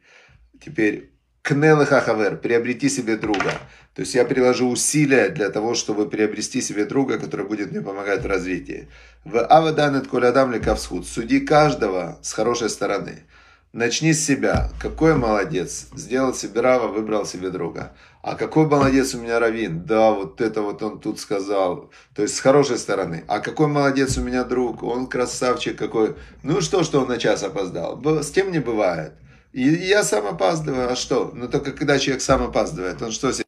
Теперь 0.63 1.16
Кнел 1.47 1.85
хавер, 1.85 2.35
приобрети 2.35 2.89
себе 2.89 3.15
друга. 3.15 3.53
То 3.95 4.01
есть 4.01 4.15
я 4.15 4.25
приложу 4.25 4.67
усилия 4.67 5.29
для 5.29 5.49
того, 5.49 5.75
чтобы 5.75 6.09
приобрести 6.09 6.59
себе 6.59 6.83
друга, 6.83 7.17
который 7.17 7.45
будет 7.45 7.71
мне 7.71 7.81
помогать 7.81 8.21
в 8.21 8.27
развитии. 8.27 8.89
В 9.23 9.39
аваданет 9.39 10.09
колядам 10.09 10.51
лекавсхуд. 10.51 11.07
Суди 11.07 11.39
каждого 11.39 12.19
с 12.21 12.33
хорошей 12.33 12.69
стороны. 12.69 13.23
Начни 13.71 14.11
с 14.11 14.25
себя. 14.25 14.71
Какой 14.77 15.15
молодец. 15.15 15.87
Сделал 15.95 16.33
себе 16.33 16.59
рава, 16.59 16.89
выбрал 16.89 17.25
себе 17.25 17.49
друга. 17.49 17.93
А 18.21 18.35
какой 18.35 18.67
молодец 18.67 19.15
у 19.15 19.21
меня 19.21 19.39
равин. 19.39 19.85
Да, 19.85 20.11
вот 20.11 20.41
это 20.41 20.61
вот 20.61 20.83
он 20.83 20.99
тут 20.99 21.17
сказал. 21.17 21.91
То 22.13 22.23
есть 22.23 22.35
с 22.35 22.41
хорошей 22.41 22.77
стороны. 22.77 23.23
А 23.29 23.39
какой 23.39 23.67
молодец 23.67 24.17
у 24.17 24.21
меня 24.21 24.43
друг. 24.43 24.83
Он 24.83 25.07
красавчик 25.07 25.77
какой. 25.77 26.17
Ну 26.43 26.59
что, 26.59 26.83
что 26.83 26.99
он 26.99 27.07
на 27.07 27.17
час 27.17 27.41
опоздал. 27.43 28.01
С 28.21 28.31
тем 28.31 28.51
не 28.51 28.59
бывает. 28.59 29.13
И 29.53 29.61
я 29.61 30.03
сам 30.03 30.27
опаздываю, 30.27 30.91
а 30.91 30.95
что? 30.95 31.31
Ну 31.33 31.47
только 31.47 31.71
когда 31.71 31.97
человек 31.99 32.21
сам 32.21 32.43
опаздывает, 32.43 33.01
он 33.01 33.11
что 33.11 33.31
себе... 33.31 33.45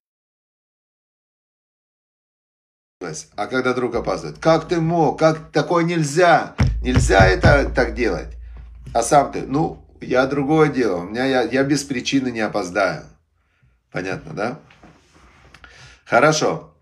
А 3.35 3.47
когда 3.47 3.73
друг 3.73 3.95
опаздывает, 3.95 4.39
как 4.39 4.67
ты 4.67 4.81
мог, 4.81 5.17
как 5.17 5.51
такое 5.51 5.83
нельзя, 5.83 6.55
нельзя 6.81 7.25
это 7.25 7.69
так 7.69 7.95
делать. 7.95 8.37
А 8.93 9.01
сам 9.01 9.31
ты, 9.31 9.41
ну, 9.41 9.83
я 10.01 10.25
другое 10.27 10.69
дело, 10.69 10.97
у 10.97 11.03
меня 11.03 11.25
я, 11.25 11.41
я 11.43 11.63
без 11.63 11.83
причины 11.83 12.29
не 12.29 12.41
опоздаю. 12.41 13.03
Понятно, 13.91 14.33
да? 14.33 14.59
Хорошо. 16.05 16.75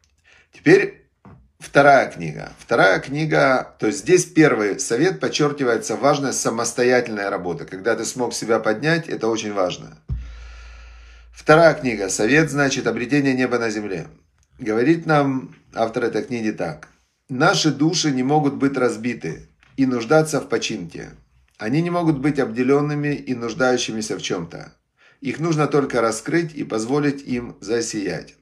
Теперь 0.51 1.06
Вторая 1.59 2.09
книга. 2.11 2.53
Вторая 2.59 2.99
книга, 2.99 3.75
то 3.79 3.87
есть 3.87 3.99
здесь 3.99 4.25
первый 4.25 4.79
совет 4.79 5.19
подчеркивается 5.19 5.95
важность 5.95 6.39
самостоятельной 6.39 7.29
работы. 7.29 7.65
Когда 7.65 7.95
ты 7.95 8.05
смог 8.05 8.33
себя 8.33 8.59
поднять, 8.59 9.09
это 9.09 9.27
очень 9.27 9.53
важно. 9.53 9.97
Вторая 11.33 11.73
книга. 11.73 12.09
Совет 12.09 12.51
значит 12.51 12.85
обретение 12.85 13.33
неба 13.33 13.57
на 13.57 13.69
земле. 13.69 14.07
Говорит 14.59 15.05
нам 15.05 15.55
автор 15.73 16.05
этой 16.05 16.23
книги 16.23 16.51
так. 16.51 16.89
Наши 17.29 17.71
души 17.71 18.11
не 18.11 18.23
могут 18.23 18.55
быть 18.55 18.77
разбиты 18.77 19.49
и 19.75 19.85
нуждаться 19.85 20.39
в 20.39 20.49
починке. 20.49 21.09
Они 21.57 21.81
не 21.81 21.89
могут 21.89 22.19
быть 22.19 22.39
обделенными 22.39 23.15
и 23.15 23.33
нуждающимися 23.33 24.17
в 24.17 24.21
чем-то. 24.21 24.73
Их 25.21 25.39
нужно 25.39 25.67
только 25.67 26.01
раскрыть 26.01 26.53
и 26.53 26.63
позволить 26.63 27.21
им 27.23 27.57
засиять. 27.61 28.35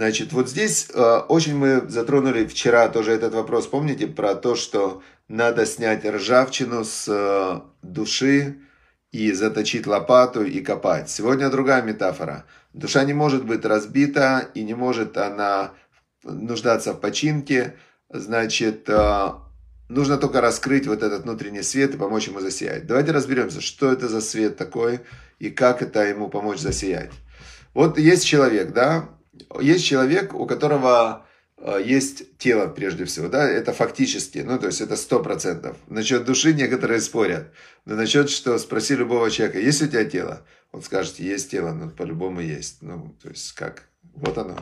Значит, 0.00 0.32
вот 0.32 0.48
здесь 0.48 0.88
э, 0.94 1.16
очень 1.28 1.54
мы 1.54 1.86
затронули 1.86 2.46
вчера 2.46 2.88
тоже 2.88 3.12
этот 3.12 3.34
вопрос, 3.34 3.66
помните, 3.66 4.06
про 4.06 4.34
то, 4.34 4.56
что 4.56 5.02
надо 5.28 5.66
снять 5.66 6.06
ржавчину 6.06 6.84
с 6.86 7.04
э, 7.06 7.60
души 7.82 8.60
и 9.12 9.30
заточить 9.32 9.86
лопату 9.86 10.42
и 10.42 10.62
копать. 10.62 11.10
Сегодня 11.10 11.50
другая 11.50 11.82
метафора. 11.82 12.46
Душа 12.72 13.04
не 13.04 13.12
может 13.12 13.44
быть 13.44 13.62
разбита 13.66 14.48
и 14.54 14.62
не 14.62 14.72
может 14.72 15.18
она 15.18 15.72
нуждаться 16.22 16.94
в 16.94 17.00
починке. 17.00 17.74
Значит, 18.08 18.88
э, 18.88 19.32
нужно 19.90 20.16
только 20.16 20.40
раскрыть 20.40 20.86
вот 20.86 21.02
этот 21.02 21.24
внутренний 21.24 21.60
свет 21.60 21.94
и 21.94 21.98
помочь 21.98 22.26
ему 22.26 22.40
засиять. 22.40 22.86
Давайте 22.86 23.12
разберемся, 23.12 23.60
что 23.60 23.92
это 23.92 24.08
за 24.08 24.22
свет 24.22 24.56
такой 24.56 25.00
и 25.38 25.50
как 25.50 25.82
это 25.82 26.06
ему 26.06 26.30
помочь 26.30 26.60
засиять. 26.60 27.10
Вот 27.74 27.98
есть 27.98 28.24
человек, 28.24 28.72
да, 28.72 29.10
есть 29.60 29.84
человек, 29.84 30.34
у 30.34 30.46
которого 30.46 31.26
э, 31.56 31.82
есть 31.84 32.36
тело 32.38 32.66
прежде 32.68 33.04
всего, 33.04 33.28
да, 33.28 33.48
это 33.48 33.72
фактически, 33.72 34.38
ну, 34.38 34.58
то 34.58 34.66
есть 34.66 34.80
это 34.80 34.96
сто 34.96 35.22
процентов. 35.22 35.76
Насчет 35.88 36.24
души 36.24 36.52
некоторые 36.52 37.00
спорят, 37.00 37.52
но 37.84 37.94
насчет, 37.94 38.30
что 38.30 38.58
спроси 38.58 38.96
любого 38.96 39.30
человека, 39.30 39.60
есть 39.60 39.82
у 39.82 39.86
тебя 39.86 40.04
тело? 40.04 40.44
Он 40.72 40.82
скажет, 40.82 41.18
есть 41.18 41.50
тело, 41.50 41.72
ну, 41.72 41.90
по-любому 41.90 42.40
есть, 42.40 42.78
ну, 42.82 43.16
то 43.22 43.28
есть 43.28 43.52
как, 43.52 43.84
вот 44.14 44.38
оно. 44.38 44.56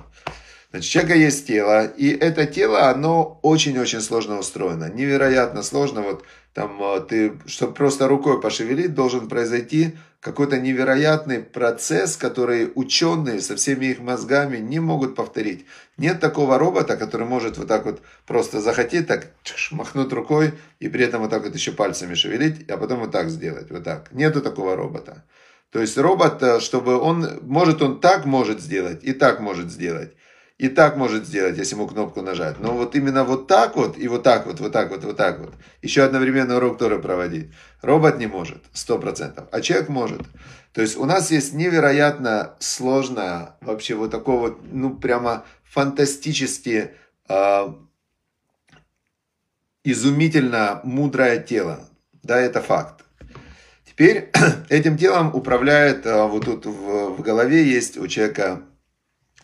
Значит, 0.71 0.91
у 0.91 0.93
человека 0.93 1.15
есть 1.15 1.47
тело, 1.47 1.87
и 1.87 2.09
это 2.09 2.47
тело, 2.47 2.91
оно 2.91 3.41
очень-очень 3.43 4.03
сложно 4.03 4.39
устроено, 4.39 4.91
невероятно 4.93 5.63
сложно, 5.63 6.03
вот 6.03 6.25
там 6.53 6.83
э, 6.83 7.01
ты, 7.09 7.39
чтобы 7.47 7.73
просто 7.73 8.09
рукой 8.09 8.41
пошевелить, 8.41 8.95
должен 8.95 9.29
произойти 9.29 9.97
какой-то 10.21 10.59
невероятный 10.59 11.41
процесс, 11.41 12.17
который 12.17 12.73
ученые 12.75 13.41
со 13.41 13.55
всеми 13.57 13.87
их 13.87 14.01
мозгами 14.01 14.59
не 14.59 14.81
могут 14.81 15.15
повторить. 15.15 15.65
Нет 15.97 16.21
такого 16.21 16.59
робота, 16.59 16.97
который 16.97 17.27
может 17.27 17.57
вот 17.57 17.69
так 17.69 17.85
вот 17.85 18.03
просто 18.27 18.61
захотеть, 18.61 19.07
так 19.07 19.29
махнуть 19.71 20.13
рукой 20.13 20.55
и 20.81 20.89
при 20.89 21.05
этом 21.05 21.23
вот 21.23 21.31
так 21.31 21.45
вот 21.45 21.55
еще 21.55 21.73
пальцами 21.73 22.15
шевелить, 22.15 22.69
а 22.69 22.77
потом 22.77 23.01
вот 23.01 23.13
так 23.13 23.31
сделать, 23.31 23.71
вот 23.71 23.85
так. 23.85 24.13
Нету 24.13 24.41
такого 24.43 24.75
робота. 24.75 25.25
То 25.71 25.81
есть 25.81 25.99
робот, 25.99 26.43
э, 26.43 26.61
чтобы 26.61 26.99
он, 26.99 27.41
может 27.43 27.83
он 27.83 28.01
так 28.01 28.25
может 28.25 28.61
сделать 28.61 29.05
и 29.05 29.13
так 29.13 29.41
может 29.41 29.71
сделать 29.71 30.15
и 30.59 30.69
так 30.69 30.97
может 30.97 31.25
сделать, 31.25 31.57
если 31.57 31.77
ему 31.77 31.87
кнопку 31.87 32.21
нажать. 32.21 32.59
Но 32.59 32.73
вот 32.73 32.97
именно 32.97 33.23
вот 33.23 33.47
так 33.47 33.77
вот, 33.77 33.97
и 33.97 34.09
вот 34.09 34.25
так 34.25 34.45
вот, 34.47 34.59
вот 34.59 34.73
так 34.73 34.91
вот, 34.91 35.05
вот 35.05 35.17
так 35.17 35.39
вот. 35.39 35.55
Еще 35.83 36.03
одновременно 36.03 36.57
урок 36.57 36.79
Торы 36.79 36.99
проводить. 36.99 37.51
Робот 37.81 38.19
не 38.19 38.27
может, 38.27 38.65
сто 38.73 38.99
процентов, 38.99 39.47
а 39.53 39.61
человек 39.61 39.89
может. 39.89 40.23
То 40.73 40.83
есть 40.83 40.97
у 40.97 41.05
нас 41.05 41.31
есть 41.31 41.55
невероятно 41.55 42.55
сложное, 42.59 43.57
вообще 43.61 43.95
вот 43.95 44.11
такое 44.11 44.37
вот, 44.37 44.61
ну 44.73 44.97
прямо 44.97 45.45
фантастически 45.63 46.91
э, 47.29 47.69
изумительно 49.85 50.81
мудрое 50.83 51.41
тело. 51.41 51.89
Да, 52.25 52.39
это 52.39 52.61
факт. 52.61 53.05
Теперь 53.85 54.31
этим 54.69 54.99
телом 54.99 55.35
управляет, 55.35 56.05
э, 56.05 56.27
вот 56.27 56.47
тут 56.47 56.67
в, 56.67 57.17
в 57.17 57.23
голове 57.23 57.63
есть 57.63 57.97
у 57.97 58.09
человека 58.09 58.63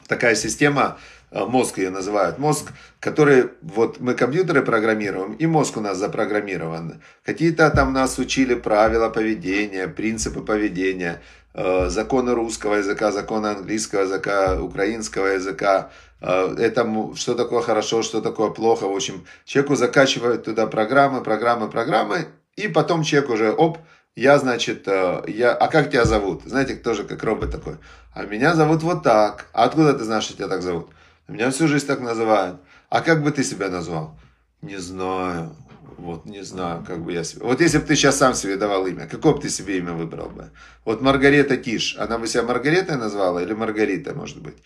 такая 0.07 0.35
система, 0.35 0.99
э, 1.31 1.45
мозг 1.45 1.79
ее 1.79 1.91
называют, 1.91 2.39
мозг, 2.39 2.73
который, 3.01 3.51
вот 3.63 4.01
мы 4.01 4.15
компьютеры 4.15 4.63
программируем, 4.63 5.33
и 5.35 5.47
мозг 5.47 5.77
у 5.77 5.81
нас 5.81 5.99
запрограммирован. 5.99 7.01
Какие-то 7.25 7.71
там 7.71 7.93
нас 7.93 8.19
учили 8.19 8.55
правила 8.55 9.09
поведения, 9.09 9.89
принципы 9.89 10.43
поведения, 10.43 11.21
э, 11.55 11.89
законы 11.89 12.35
русского 12.35 12.75
языка, 12.75 13.13
законы 13.13 13.49
английского 13.49 14.03
языка, 14.03 14.61
украинского 14.61 15.27
языка, 15.27 15.91
э, 16.21 16.57
это 16.59 17.15
что 17.17 17.35
такое 17.35 17.63
хорошо, 17.63 18.03
что 18.03 18.21
такое 18.21 18.51
плохо. 18.51 18.87
В 18.87 18.95
общем, 18.95 19.25
человеку 19.45 19.77
закачивают 19.77 20.45
туда 20.45 20.67
программы, 20.67 21.23
программы, 21.23 21.69
программы, 21.71 22.27
и 22.57 22.69
потом 22.69 23.03
человек 23.03 23.31
уже, 23.31 23.53
оп, 23.53 23.79
я, 24.17 24.39
значит, 24.39 24.87
я, 24.87 25.53
а 25.53 25.69
как 25.69 25.91
тебя 25.91 26.05
зовут? 26.05 26.43
Знаете, 26.45 26.77
тоже 26.77 27.05
как 27.05 27.23
робот 27.25 27.51
такой. 27.51 27.77
А 28.13 28.25
меня 28.25 28.55
зовут 28.55 28.83
вот 28.83 29.03
так. 29.03 29.47
А 29.53 29.65
откуда 29.65 29.95
ты 29.95 30.05
знаешь, 30.05 30.25
что 30.25 30.35
тебя 30.35 30.49
так 30.49 30.63
зовут? 30.63 30.91
Меня 31.27 31.51
всю 31.51 31.69
жизнь 31.69 31.87
так 31.87 32.01
называют. 32.01 32.61
А 32.91 33.01
как 33.01 33.23
бы 33.23 33.31
ты 33.31 33.43
себя 33.43 33.69
назвал? 33.69 34.17
Не 34.63 34.77
знаю. 34.77 35.57
Вот 35.99 36.27
не 36.27 36.43
знаю, 36.43 36.85
как 36.87 37.05
бы 37.05 37.13
я 37.13 37.25
себе... 37.25 37.45
Вот 37.45 37.61
если 37.61 37.79
бы 37.79 37.87
ты 37.87 37.95
сейчас 37.95 38.17
сам 38.17 38.35
себе 38.35 38.57
давал 38.57 38.87
имя, 38.87 39.07
какое 39.07 39.33
бы 39.35 39.41
ты 39.41 39.49
себе 39.49 39.79
имя 39.79 39.93
выбрал 39.93 40.29
бы? 40.29 40.51
Вот 40.85 41.01
Маргарета 41.01 41.57
Тиш, 41.57 41.97
она 41.99 42.19
бы 42.19 42.27
себя 42.27 42.43
Маргаретой 42.43 42.97
назвала 42.97 43.43
или 43.43 43.53
Маргарита, 43.53 44.13
может 44.15 44.41
быть? 44.43 44.57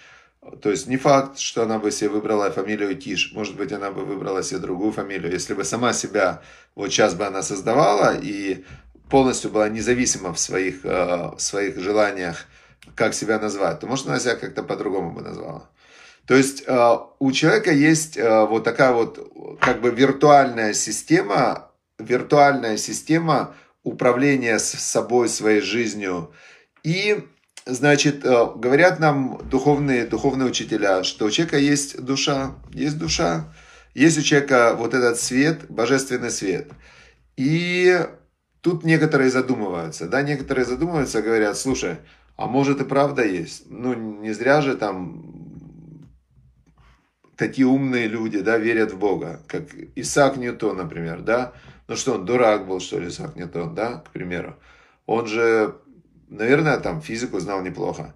То 0.62 0.71
есть 0.71 0.87
не 0.87 0.97
факт, 0.97 1.38
что 1.38 1.62
она 1.62 1.78
бы 1.78 1.90
себе 1.90 2.11
выбрала 2.11 2.50
фамилию 2.50 2.97
Тиш. 2.97 3.33
Может 3.35 3.57
быть, 3.57 3.73
она 3.73 3.90
бы 3.90 4.05
выбрала 4.05 4.43
себе 4.43 4.61
другую 4.61 4.93
фамилию. 4.93 5.31
Если 5.31 5.52
бы 5.52 5.64
сама 5.64 5.93
себя, 5.93 6.43
вот 6.75 6.88
сейчас 6.88 7.14
бы 7.14 7.26
она 7.26 7.43
создавала 7.43 8.17
и 8.17 8.64
полностью 9.11 9.50
была 9.50 9.69
независима 9.69 10.33
в 10.33 10.38
своих, 10.38 10.85
э, 10.85 11.31
в 11.37 11.38
своих 11.38 11.79
желаниях, 11.79 12.47
как 12.95 13.15
себя 13.15 13.38
назвать, 13.38 13.81
то, 13.81 13.87
может, 13.87 14.07
она 14.07 14.19
себя 14.19 14.37
как-то 14.37 14.62
по-другому 14.62 15.12
бы 15.12 15.23
назвала. 15.23 15.69
То 16.27 16.35
есть 16.35 16.65
э, 16.67 16.97
у 17.19 17.33
человека 17.33 17.73
есть 17.73 18.17
э, 18.17 18.47
вот 18.47 18.65
такая 18.65 18.93
вот 18.93 19.59
как 19.61 19.81
бы 19.81 19.91
виртуальная 19.91 20.75
система, 20.75 21.71
виртуальная 21.99 22.77
система 22.77 23.55
управления 23.83 24.59
с 24.59 24.71
собой, 24.71 25.29
своей 25.29 25.61
жизнью. 25.61 26.33
И 26.83 27.25
Значит, 27.71 28.23
говорят 28.23 28.99
нам 28.99 29.43
духовные, 29.50 30.07
духовные 30.07 30.49
учителя, 30.49 31.05
что 31.05 31.27
у 31.27 31.31
человека 31.31 31.59
есть 31.59 32.03
душа, 32.03 32.55
есть 32.73 32.97
душа, 32.97 33.53
есть 33.93 34.17
у 34.17 34.23
человека 34.23 34.75
вот 34.75 34.95
этот 34.95 35.21
свет, 35.21 35.67
божественный 35.69 36.31
свет. 36.31 36.69
И 37.37 38.07
тут 38.61 38.85
некоторые 38.85 39.31
задумываются, 39.31 40.09
да, 40.09 40.23
некоторые 40.23 40.65
задумываются, 40.65 41.23
говорят, 41.23 41.57
слушай, 41.57 41.99
а 42.37 42.47
может 42.47 42.81
и 42.81 42.85
правда 42.85 43.25
есть. 43.25 43.65
Ну, 43.69 43.95
не 43.95 44.33
зря 44.33 44.61
же 44.62 44.77
там 44.77 45.38
такие 47.37 47.67
умные 47.67 48.09
люди, 48.09 48.41
да, 48.41 48.59
верят 48.59 48.93
в 48.93 48.99
Бога, 48.99 49.41
как 49.47 49.65
Исаак 49.95 50.37
Ньютон, 50.37 50.77
например, 50.77 51.21
да. 51.21 51.53
Ну 51.87 51.97
что, 51.97 52.15
он 52.15 52.27
дурак 52.27 52.67
был, 52.67 52.81
что 52.81 52.99
ли, 52.99 53.09
Исаак 53.09 53.37
Ньютон, 53.37 53.75
да, 53.75 53.99
к 53.99 54.11
примеру. 54.11 54.57
Он 55.07 55.27
же, 55.27 55.77
наверное, 56.29 56.79
там 56.79 57.00
физику 57.00 57.38
знал 57.41 57.62
неплохо. 57.62 58.15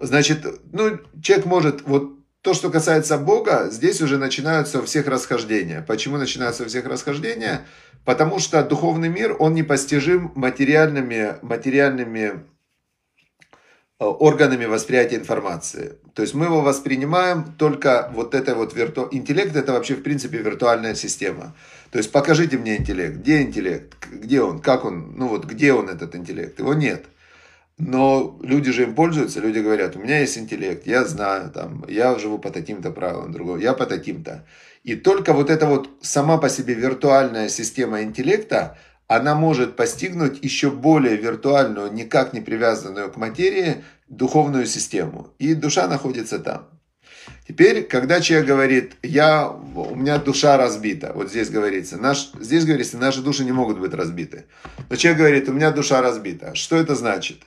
Значит, 0.00 0.46
ну, 0.72 0.98
человек 1.20 1.46
может, 1.46 1.82
вот 1.82 2.21
то, 2.42 2.54
что 2.54 2.70
касается 2.70 3.18
Бога, 3.18 3.68
здесь 3.70 4.00
уже 4.00 4.18
начинаются 4.18 4.82
всех 4.82 5.06
расхождения. 5.06 5.84
Почему 5.86 6.16
начинаются 6.16 6.64
всех 6.66 6.86
расхождения? 6.86 7.64
Потому 8.04 8.40
что 8.40 8.64
духовный 8.64 9.08
мир, 9.08 9.36
он 9.38 9.54
непостижим 9.54 10.32
материальными, 10.34 11.36
материальными 11.42 12.42
э, 14.00 14.04
органами 14.04 14.64
восприятия 14.64 15.16
информации. 15.16 15.98
То 16.14 16.22
есть 16.22 16.34
мы 16.34 16.46
его 16.46 16.62
воспринимаем 16.62 17.44
только 17.56 18.10
вот 18.12 18.34
это 18.34 18.56
вот 18.56 18.74
вирту... 18.74 19.06
интеллект 19.12 19.54
это 19.54 19.72
вообще 19.72 19.94
в 19.94 20.02
принципе 20.02 20.38
виртуальная 20.38 20.96
система. 20.96 21.54
То 21.92 21.98
есть 21.98 22.10
покажите 22.10 22.58
мне 22.58 22.76
интеллект, 22.76 23.18
где 23.18 23.40
интеллект, 23.42 23.96
где 24.10 24.42
он, 24.42 24.58
как 24.60 24.84
он, 24.84 25.14
ну 25.16 25.28
вот 25.28 25.44
где 25.44 25.72
он 25.72 25.88
этот 25.88 26.16
интеллект, 26.16 26.58
его 26.58 26.74
нет. 26.74 27.06
Но 27.78 28.38
люди 28.42 28.70
же 28.70 28.84
им 28.84 28.94
пользуются, 28.94 29.40
люди 29.40 29.58
говорят, 29.58 29.96
у 29.96 29.98
меня 29.98 30.20
есть 30.20 30.38
интеллект, 30.38 30.86
я 30.86 31.04
знаю, 31.04 31.50
там, 31.50 31.84
я 31.88 32.18
живу 32.18 32.38
по 32.38 32.50
таким-то 32.50 32.90
правилам, 32.90 33.32
другого, 33.32 33.56
я 33.56 33.72
по 33.72 33.86
таким-то. 33.86 34.46
И 34.84 34.94
только 34.94 35.32
вот 35.32 35.50
эта 35.50 35.66
вот 35.66 35.88
сама 36.00 36.38
по 36.38 36.48
себе 36.48 36.74
виртуальная 36.74 37.48
система 37.48 38.02
интеллекта, 38.02 38.76
она 39.06 39.34
может 39.34 39.76
постигнуть 39.76 40.42
еще 40.42 40.70
более 40.70 41.16
виртуальную, 41.16 41.92
никак 41.92 42.32
не 42.32 42.40
привязанную 42.40 43.10
к 43.10 43.16
материи, 43.16 43.84
духовную 44.08 44.66
систему. 44.66 45.28
И 45.38 45.54
душа 45.54 45.86
находится 45.88 46.38
там. 46.38 46.68
Теперь, 47.46 47.82
когда 47.84 48.20
человек 48.20 48.48
говорит, 48.48 48.92
я, 49.02 49.48
у 49.48 49.94
меня 49.94 50.18
душа 50.18 50.56
разбита, 50.56 51.12
вот 51.14 51.30
здесь 51.30 51.50
говорится, 51.50 51.96
наш, 51.96 52.30
здесь 52.40 52.64
говорится, 52.64 52.98
наши 52.98 53.20
души 53.20 53.44
не 53.44 53.52
могут 53.52 53.78
быть 53.78 53.94
разбиты. 53.94 54.46
Но 54.88 54.96
человек 54.96 55.18
говорит, 55.18 55.48
у 55.48 55.52
меня 55.52 55.70
душа 55.70 56.00
разбита. 56.00 56.54
Что 56.54 56.76
это 56.76 56.94
значит? 56.94 57.38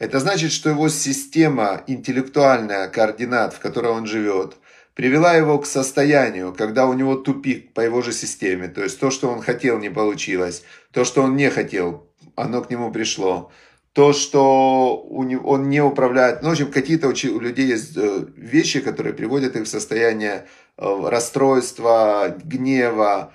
Это 0.00 0.18
значит, 0.18 0.50
что 0.50 0.70
его 0.70 0.88
система 0.88 1.84
интеллектуальная 1.86 2.88
координат, 2.88 3.52
в 3.52 3.58
которой 3.58 3.92
он 3.92 4.06
живет, 4.06 4.56
привела 4.94 5.34
его 5.34 5.58
к 5.58 5.66
состоянию, 5.66 6.54
когда 6.54 6.86
у 6.86 6.94
него 6.94 7.16
тупик 7.16 7.74
по 7.74 7.82
его 7.82 8.00
же 8.00 8.12
системе. 8.12 8.68
То 8.68 8.82
есть 8.82 8.98
то, 8.98 9.10
что 9.10 9.28
он 9.28 9.42
хотел, 9.42 9.78
не 9.78 9.90
получилось. 9.90 10.62
То, 10.90 11.04
что 11.04 11.22
он 11.22 11.36
не 11.36 11.50
хотел, 11.50 12.08
оно 12.34 12.62
к 12.62 12.70
нему 12.70 12.90
пришло. 12.90 13.52
То, 13.92 14.14
что 14.14 14.96
он 15.02 15.68
не 15.68 15.82
управляет. 15.82 16.42
Ну, 16.42 16.48
в 16.48 16.52
общем, 16.52 16.72
какие-то 16.72 17.08
у 17.08 17.40
людей 17.40 17.66
есть 17.66 17.94
э, 17.96 18.24
вещи, 18.36 18.80
которые 18.80 19.12
приводят 19.12 19.54
их 19.54 19.64
в 19.64 19.68
состояние 19.68 20.46
э, 20.78 21.08
расстройства, 21.08 22.34
гнева, 22.42 23.34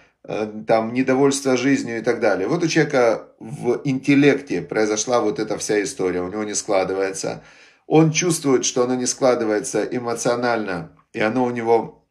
там, 0.67 0.93
недовольство 0.93 1.57
жизнью 1.57 1.99
и 1.99 2.01
так 2.01 2.19
далее. 2.19 2.47
Вот 2.47 2.63
у 2.63 2.67
человека 2.67 3.27
в 3.39 3.81
интеллекте 3.83 4.61
произошла 4.61 5.19
вот 5.19 5.39
эта 5.39 5.57
вся 5.57 5.83
история, 5.83 6.21
у 6.21 6.31
него 6.31 6.43
не 6.43 6.55
складывается. 6.55 7.43
Он 7.87 8.11
чувствует, 8.11 8.65
что 8.65 8.83
оно 8.83 8.95
не 8.95 9.05
складывается 9.05 9.83
эмоционально, 9.83 10.91
и 11.13 11.19
оно 11.19 11.43
у 11.45 11.51
него... 11.51 12.01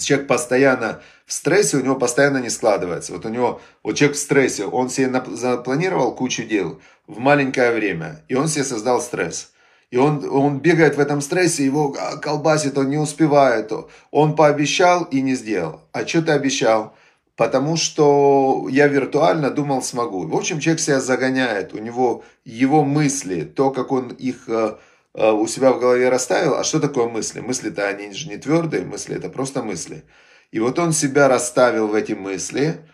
Человек 0.00 0.28
постоянно 0.28 1.00
в 1.26 1.32
стрессе, 1.32 1.76
у 1.76 1.80
него 1.80 1.96
постоянно 1.96 2.38
не 2.38 2.48
складывается. 2.48 3.12
Вот 3.12 3.26
у 3.26 3.28
него, 3.28 3.60
вот 3.82 3.96
человек 3.96 4.16
в 4.16 4.20
стрессе, 4.20 4.64
он 4.64 4.88
себе 4.88 5.20
запланировал 5.34 6.14
кучу 6.14 6.44
дел 6.44 6.80
в 7.08 7.18
маленькое 7.18 7.72
время, 7.72 8.24
и 8.28 8.36
он 8.36 8.46
себе 8.46 8.62
создал 8.62 9.00
стресс. 9.00 9.50
И 9.90 9.96
он, 9.96 10.24
он 10.30 10.60
бегает 10.60 10.96
в 10.96 11.00
этом 11.00 11.20
стрессе, 11.20 11.64
его 11.64 11.92
колбасит, 12.22 12.78
он 12.78 12.88
не 12.88 12.98
успевает. 12.98 13.72
Он 14.12 14.36
пообещал 14.36 15.02
и 15.02 15.20
не 15.20 15.34
сделал. 15.34 15.80
А 15.90 16.06
что 16.06 16.22
ты 16.22 16.30
обещал? 16.30 16.94
Потому 17.40 17.76
что 17.76 18.68
я 18.70 18.86
виртуально 18.86 19.50
думал 19.50 19.80
смогу. 19.80 20.26
В 20.26 20.36
общем, 20.36 20.60
человек 20.60 20.78
себя 20.78 21.00
загоняет, 21.00 21.72
у 21.72 21.78
него 21.78 22.22
его 22.44 22.84
мысли, 22.84 23.44
то, 23.44 23.70
как 23.70 23.92
он 23.92 24.08
их 24.08 24.46
э, 24.46 24.76
э, 25.14 25.30
у 25.32 25.46
себя 25.46 25.72
в 25.72 25.80
голове 25.80 26.10
расставил. 26.10 26.56
А 26.56 26.64
что 26.64 26.80
такое 26.80 27.08
мысли? 27.08 27.40
Мысли-то 27.40 27.88
они 27.88 28.12
же 28.12 28.28
не 28.28 28.36
твердые, 28.36 28.84
мысли 28.84 29.16
это 29.16 29.30
просто 29.30 29.62
мысли. 29.62 30.04
И 30.52 30.60
вот 30.60 30.78
он 30.78 30.92
себя 30.92 31.28
расставил 31.28 31.86
в 31.88 31.94
эти 31.94 32.12
мысли, 32.12 32.84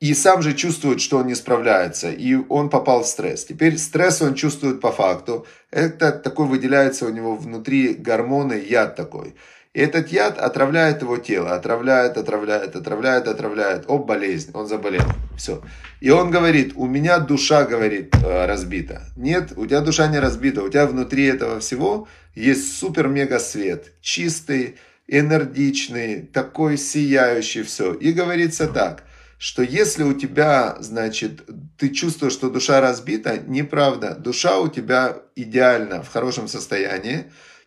и 0.00 0.12
сам 0.12 0.42
же 0.42 0.52
чувствует, 0.52 1.00
что 1.00 1.16
он 1.16 1.26
не 1.26 1.34
справляется, 1.34 2.10
и 2.10 2.34
он 2.50 2.68
попал 2.68 3.04
в 3.04 3.06
стресс. 3.06 3.46
Теперь 3.46 3.78
стресс 3.78 4.20
он 4.20 4.34
чувствует 4.34 4.82
по 4.82 4.92
факту. 4.92 5.46
Это 5.70 6.12
такой 6.12 6.46
выделяется 6.46 7.06
у 7.06 7.10
него 7.10 7.36
внутри 7.36 7.94
гормоны, 7.94 8.62
яд 8.68 8.96
такой. 8.96 9.34
И 9.74 9.80
этот 9.80 10.12
яд 10.12 10.38
отравляет 10.38 11.02
его 11.02 11.16
тело, 11.16 11.52
отравляет, 11.52 12.16
отравляет, 12.16 12.76
отравляет, 12.76 13.26
отравляет. 13.26 13.84
О, 13.88 13.98
болезнь, 13.98 14.52
он 14.54 14.68
заболел. 14.68 15.02
Все. 15.36 15.62
И 16.00 16.10
он 16.10 16.30
говорит, 16.30 16.74
у 16.76 16.86
меня 16.86 17.18
душа, 17.18 17.64
говорит, 17.64 18.14
э, 18.14 18.46
разбита. 18.46 19.02
Нет, 19.16 19.52
у 19.56 19.66
тебя 19.66 19.80
душа 19.80 20.06
не 20.06 20.20
разбита, 20.20 20.62
у 20.62 20.68
тебя 20.68 20.86
внутри 20.86 21.24
этого 21.24 21.58
всего 21.58 22.06
есть 22.36 22.78
супер-мега 22.78 23.40
свет, 23.40 23.92
чистый, 24.00 24.76
энергичный, 25.08 26.22
такой 26.22 26.78
сияющий, 26.78 27.64
все. 27.64 27.94
И 27.94 28.12
говорится 28.12 28.68
так, 28.68 29.02
что 29.38 29.64
если 29.64 30.04
у 30.04 30.14
тебя, 30.14 30.76
значит, 30.78 31.42
ты 31.76 31.88
чувствуешь, 31.88 32.32
что 32.32 32.48
душа 32.48 32.80
разбита, 32.80 33.38
неправда. 33.38 34.14
Душа 34.14 34.60
у 34.60 34.68
тебя 34.68 35.16
идеально, 35.34 36.04
в 36.04 36.12
хорошем 36.12 36.46
состоянии. 36.46 37.24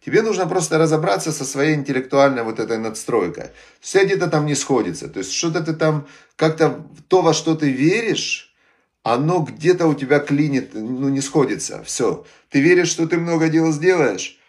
Тебе 0.08 0.22
нужно 0.22 0.48
просто 0.48 0.78
разобраться 0.78 1.34
со 1.34 1.44
своей 1.44 1.76
интеллектуальной 1.76 2.44
вот 2.44 2.62
этой 2.62 2.78
надстройкой. 2.78 3.48
Все 3.82 4.06
где-то 4.06 4.30
там 4.30 4.46
не 4.46 4.56
сходится. 4.56 5.10
То 5.10 5.20
есть 5.20 5.34
что-то 5.34 5.62
ты 5.62 5.74
там, 5.74 6.08
как-то 6.38 6.88
то, 7.10 7.22
во 7.22 7.34
что 7.34 7.56
ты 7.56 7.70
веришь, 7.70 8.56
оно 9.04 9.40
где-то 9.40 9.86
у 9.86 9.94
тебя 9.94 10.20
клинит, 10.20 10.70
ну 10.74 11.10
не 11.10 11.20
сходится. 11.20 11.84
Все. 11.84 12.26
Ты 12.50 12.62
веришь, 12.62 12.88
что 12.88 13.06
ты 13.06 13.18
много 13.18 13.50
дел 13.50 13.70
сделаешь, 13.74 14.40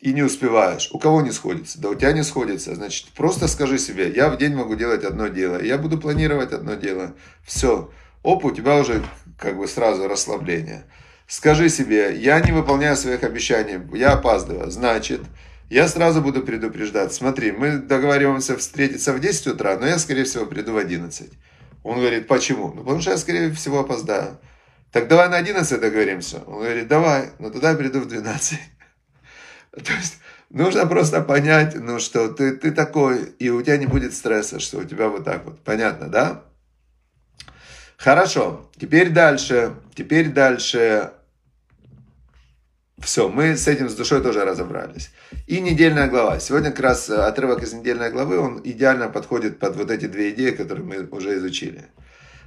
и 0.00 0.14
не 0.14 0.22
успеваешь. 0.22 0.88
У 0.94 0.98
кого 0.98 1.20
не 1.20 1.30
сходится? 1.30 1.78
Да 1.78 1.90
у 1.90 1.94
тебя 1.94 2.12
не 2.12 2.24
сходится. 2.24 2.74
Значит, 2.74 3.08
просто 3.08 3.48
скажи 3.48 3.76
себе, 3.76 4.10
я 4.10 4.30
в 4.30 4.38
день 4.38 4.54
могу 4.54 4.76
делать 4.76 5.04
одно 5.04 5.28
дело, 5.28 5.62
я 5.62 5.76
буду 5.76 5.98
планировать 5.98 6.52
одно 6.52 6.72
дело. 6.72 7.12
Все. 7.44 7.90
Оп, 8.22 8.46
у 8.46 8.50
тебя 8.50 8.76
уже 8.76 9.04
как 9.38 9.58
бы 9.58 9.68
сразу 9.68 10.08
расслабление. 10.08 10.86
Скажи 11.26 11.68
себе, 11.68 12.16
я 12.16 12.40
не 12.40 12.52
выполняю 12.52 12.96
своих 12.96 13.24
обещаний, 13.24 13.80
я 13.96 14.12
опаздываю. 14.12 14.70
Значит, 14.70 15.22
я 15.68 15.88
сразу 15.88 16.22
буду 16.22 16.42
предупреждать. 16.42 17.12
Смотри, 17.12 17.50
мы 17.50 17.78
договариваемся 17.78 18.56
встретиться 18.56 19.12
в 19.12 19.20
10 19.20 19.48
утра, 19.48 19.76
но 19.76 19.86
я, 19.86 19.98
скорее 19.98 20.24
всего, 20.24 20.46
приду 20.46 20.72
в 20.72 20.76
11. 20.76 21.32
Он 21.82 21.98
говорит, 21.98 22.28
почему? 22.28 22.72
Ну, 22.72 22.82
потому 22.82 23.00
что 23.00 23.10
я, 23.10 23.16
скорее 23.16 23.52
всего, 23.52 23.80
опоздаю. 23.80 24.38
Так 24.92 25.08
давай 25.08 25.28
на 25.28 25.36
11 25.36 25.80
договоримся. 25.80 26.42
Он 26.46 26.60
говорит, 26.60 26.86
давай, 26.86 27.30
но 27.40 27.50
туда 27.50 27.70
я 27.70 27.76
приду 27.76 28.00
в 28.00 28.06
12. 28.06 28.58
То 29.84 29.92
есть, 29.92 30.18
нужно 30.50 30.86
просто 30.86 31.20
понять, 31.20 31.74
ну, 31.74 31.98
что 31.98 32.28
ты, 32.28 32.56
ты 32.56 32.70
такой, 32.70 33.24
и 33.40 33.50
у 33.50 33.60
тебя 33.62 33.76
не 33.78 33.86
будет 33.86 34.14
стресса, 34.14 34.60
что 34.60 34.78
у 34.78 34.84
тебя 34.84 35.08
вот 35.08 35.24
так 35.24 35.44
вот. 35.44 35.60
Понятно, 35.64 36.06
да? 36.06 36.44
Хорошо, 37.96 38.70
теперь 38.78 39.10
дальше, 39.10 39.74
теперь 39.94 40.28
дальше. 40.28 41.12
Все, 43.00 43.28
мы 43.28 43.56
с 43.56 43.68
этим 43.68 43.90
с 43.90 43.94
душой 43.94 44.22
тоже 44.22 44.44
разобрались. 44.44 45.10
И 45.46 45.60
недельная 45.60 46.08
глава. 46.08 46.40
Сегодня 46.40 46.70
как 46.70 46.80
раз 46.80 47.10
отрывок 47.10 47.62
из 47.62 47.74
недельной 47.74 48.10
главы, 48.10 48.38
он 48.38 48.62
идеально 48.64 49.08
подходит 49.08 49.58
под 49.58 49.76
вот 49.76 49.90
эти 49.90 50.06
две 50.06 50.30
идеи, 50.30 50.52
которые 50.52 50.84
мы 50.84 51.06
уже 51.10 51.36
изучили. 51.36 51.84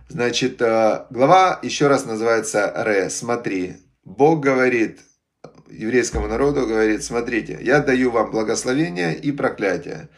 Значит, 0.08 0.60
э, 0.60 1.06
глава 1.12 1.60
еще 1.62 1.88
раз 1.88 2.06
называется 2.06 2.74
Ре, 2.76 3.12
смотри. 3.12 3.78
Бог 4.04 4.40
говорит 4.40 5.02
еврейскому 5.70 6.28
народу, 6.28 6.66
говорит, 6.66 7.04
смотрите, 7.04 7.60
я 7.62 7.80
даю 7.80 8.10
вам 8.10 8.32
благословение 8.32 9.16
и 9.16 9.32
проклятие. 9.32 10.10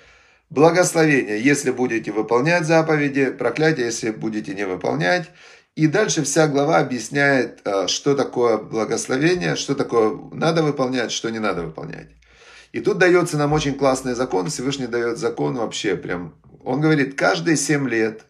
Благословение, 0.49 1.41
если 1.41 1.71
будете 1.71 2.13
выполнять 2.13 2.65
заповеди, 2.65 3.31
проклятие, 3.31 3.87
если 3.87 4.11
будете 4.11 4.53
не 4.53 4.65
выполнять. 4.65 5.29
И 5.75 5.87
дальше 5.87 6.23
вся 6.23 6.47
глава 6.47 6.79
объясняет, 6.79 7.61
э, 7.63 7.87
что 7.87 8.13
такое 8.13 8.57
благословение, 8.57 9.55
что 9.55 9.73
такое 9.73 10.19
надо 10.31 10.63
выполнять, 10.63 11.11
что 11.11 11.29
не 11.29 11.39
надо 11.39 11.63
выполнять. 11.63 12.09
И 12.73 12.81
тут 12.81 12.97
дается 12.97 13.37
нам 13.37 13.53
очень 13.53 13.75
классный 13.75 14.13
закон, 14.13 14.49
Всевышний 14.49 14.87
дает 14.87 15.17
закон 15.17 15.55
вообще 15.55 15.95
прям. 15.95 16.35
Он 16.63 16.81
говорит, 16.81 17.15
каждые 17.15 17.55
семь 17.55 17.87
лет, 17.87 18.25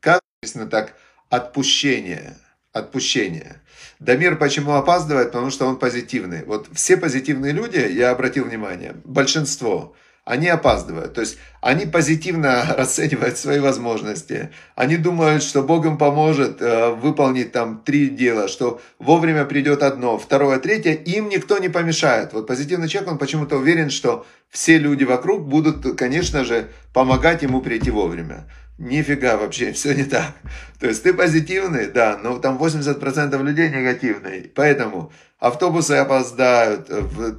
каждое, 0.00 0.66
так, 0.68 0.94
отпущение, 1.28 2.36
отпущение. 2.72 3.60
Дамир 4.00 4.36
почему 4.36 4.72
опаздывает? 4.72 5.32
Потому 5.32 5.50
что 5.50 5.66
он 5.66 5.78
позитивный. 5.78 6.44
Вот 6.44 6.68
все 6.72 6.96
позитивные 6.96 7.52
люди, 7.52 7.78
я 7.78 8.10
обратил 8.10 8.44
внимание, 8.44 8.94
большинство, 9.04 9.94
они 10.24 10.48
опаздывают. 10.48 11.14
То 11.14 11.22
есть 11.22 11.38
они 11.60 11.86
позитивно 11.86 12.74
расценивают 12.78 13.38
свои 13.38 13.58
возможности. 13.58 14.50
Они 14.76 14.96
думают, 14.96 15.42
что 15.42 15.62
Бог 15.62 15.86
им 15.86 15.98
поможет 15.98 16.60
э, 16.60 16.90
выполнить 16.90 17.52
там 17.52 17.82
три 17.84 18.08
дела, 18.08 18.48
что 18.48 18.80
вовремя 18.98 19.44
придет 19.44 19.82
одно, 19.82 20.18
второе, 20.18 20.58
третье. 20.58 20.92
Им 20.92 21.28
никто 21.28 21.58
не 21.58 21.68
помешает. 21.68 22.32
Вот 22.32 22.46
позитивный 22.46 22.88
человек, 22.88 23.12
он 23.12 23.18
почему-то 23.18 23.56
уверен, 23.56 23.90
что 23.90 24.26
все 24.48 24.78
люди 24.78 25.04
вокруг 25.04 25.46
будут, 25.46 25.96
конечно 25.96 26.44
же, 26.44 26.68
помогать 26.92 27.42
ему 27.42 27.60
прийти 27.60 27.90
вовремя. 27.90 28.46
Нифига 28.78 29.36
вообще, 29.36 29.72
все 29.74 29.94
не 29.94 30.04
так. 30.04 30.32
То 30.80 30.86
есть 30.86 31.02
ты 31.02 31.12
позитивный, 31.12 31.86
да, 31.86 32.18
но 32.22 32.38
там 32.38 32.56
80% 32.56 33.42
людей 33.42 33.68
негативные. 33.68 34.50
Поэтому 34.54 35.12
автобусы 35.38 35.92
опоздают, 35.92 36.88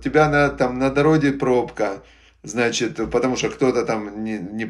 тебя 0.03 0.29
на, 0.29 0.49
там 0.49 0.77
на 0.77 0.89
дороге 0.91 1.31
пробка, 1.31 2.03
значит, 2.43 2.95
потому 3.11 3.35
что 3.35 3.49
кто-то 3.49 3.85
там 3.85 4.23
не, 4.23 4.65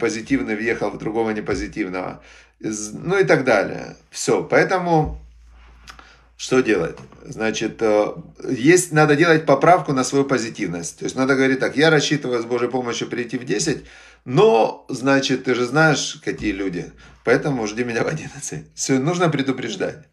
въехал 0.56 0.90
в 0.90 0.98
другого 0.98 1.32
непозитивного. 1.32 2.22
Ну 2.60 3.18
и 3.18 3.24
так 3.24 3.44
далее. 3.44 3.96
Все, 4.10 4.44
поэтому 4.44 5.20
что 6.42 6.62
делать? 6.62 6.98
Значит, 7.24 7.78
э, 7.82 8.14
есть, 8.50 8.92
надо 8.92 9.16
делать 9.16 9.46
поправку 9.46 9.94
на 9.94 10.04
свою 10.04 10.26
позитивность. 10.26 10.98
То 10.98 11.06
есть 11.06 11.16
надо 11.16 11.36
говорить 11.36 11.60
так, 11.60 11.78
я 11.78 11.92
рассчитываю 11.92 12.42
с 12.42 12.46
Божьей 12.46 12.68
помощью 12.70 13.08
прийти 13.08 13.38
в 13.38 13.46
10, 13.46 13.86
но, 14.26 14.86
значит, 14.90 15.44
ты 15.44 15.54
же 15.54 15.66
знаешь, 15.66 16.20
какие 16.26 16.52
люди, 16.52 16.92
поэтому 17.24 17.68
жди 17.68 17.84
меня 17.84 18.04
в 18.04 18.08
11. 18.08 18.66
Все, 18.74 18.98
нужно 18.98 19.30
предупреждать. 19.30 20.08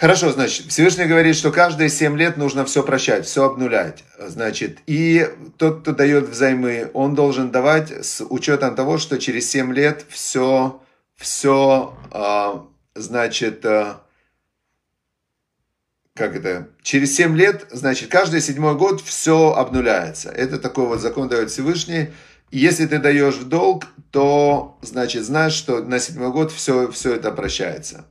Хорошо, 0.00 0.32
значит, 0.32 0.68
Всевышний 0.68 1.04
говорит, 1.04 1.36
что 1.36 1.52
каждые 1.52 1.90
7 1.90 2.16
лет 2.16 2.38
нужно 2.38 2.64
все 2.64 2.82
прощать, 2.82 3.26
все 3.26 3.44
обнулять. 3.44 4.02
Значит, 4.18 4.78
и 4.86 5.28
тот, 5.58 5.82
кто 5.82 5.92
дает 5.92 6.30
взаймы, 6.30 6.90
он 6.94 7.14
должен 7.14 7.50
давать 7.50 7.90
с 7.90 8.24
учетом 8.24 8.74
того, 8.74 8.96
что 8.96 9.18
через 9.18 9.50
7 9.50 9.74
лет 9.74 10.06
все, 10.08 10.80
все, 11.16 11.94
а, 12.12 12.64
значит, 12.94 13.66
а, 13.66 14.00
как 16.14 16.34
это, 16.34 16.68
через 16.80 17.14
7 17.14 17.36
лет, 17.36 17.66
значит, 17.70 18.10
каждый 18.10 18.40
седьмой 18.40 18.76
год 18.76 19.02
все 19.02 19.52
обнуляется. 19.52 20.30
Это 20.30 20.58
такой 20.58 20.86
вот 20.86 21.02
закон 21.02 21.28
дает 21.28 21.50
Всевышний. 21.50 22.08
И 22.50 22.58
если 22.58 22.86
ты 22.86 23.00
даешь 23.00 23.34
в 23.34 23.50
долг, 23.50 23.84
то, 24.12 24.78
значит, 24.80 25.24
знаешь, 25.24 25.52
что 25.52 25.84
на 25.84 25.98
седьмой 25.98 26.30
год 26.30 26.52
все, 26.52 26.90
все 26.90 27.16
это 27.16 27.30
прощается. 27.32 28.06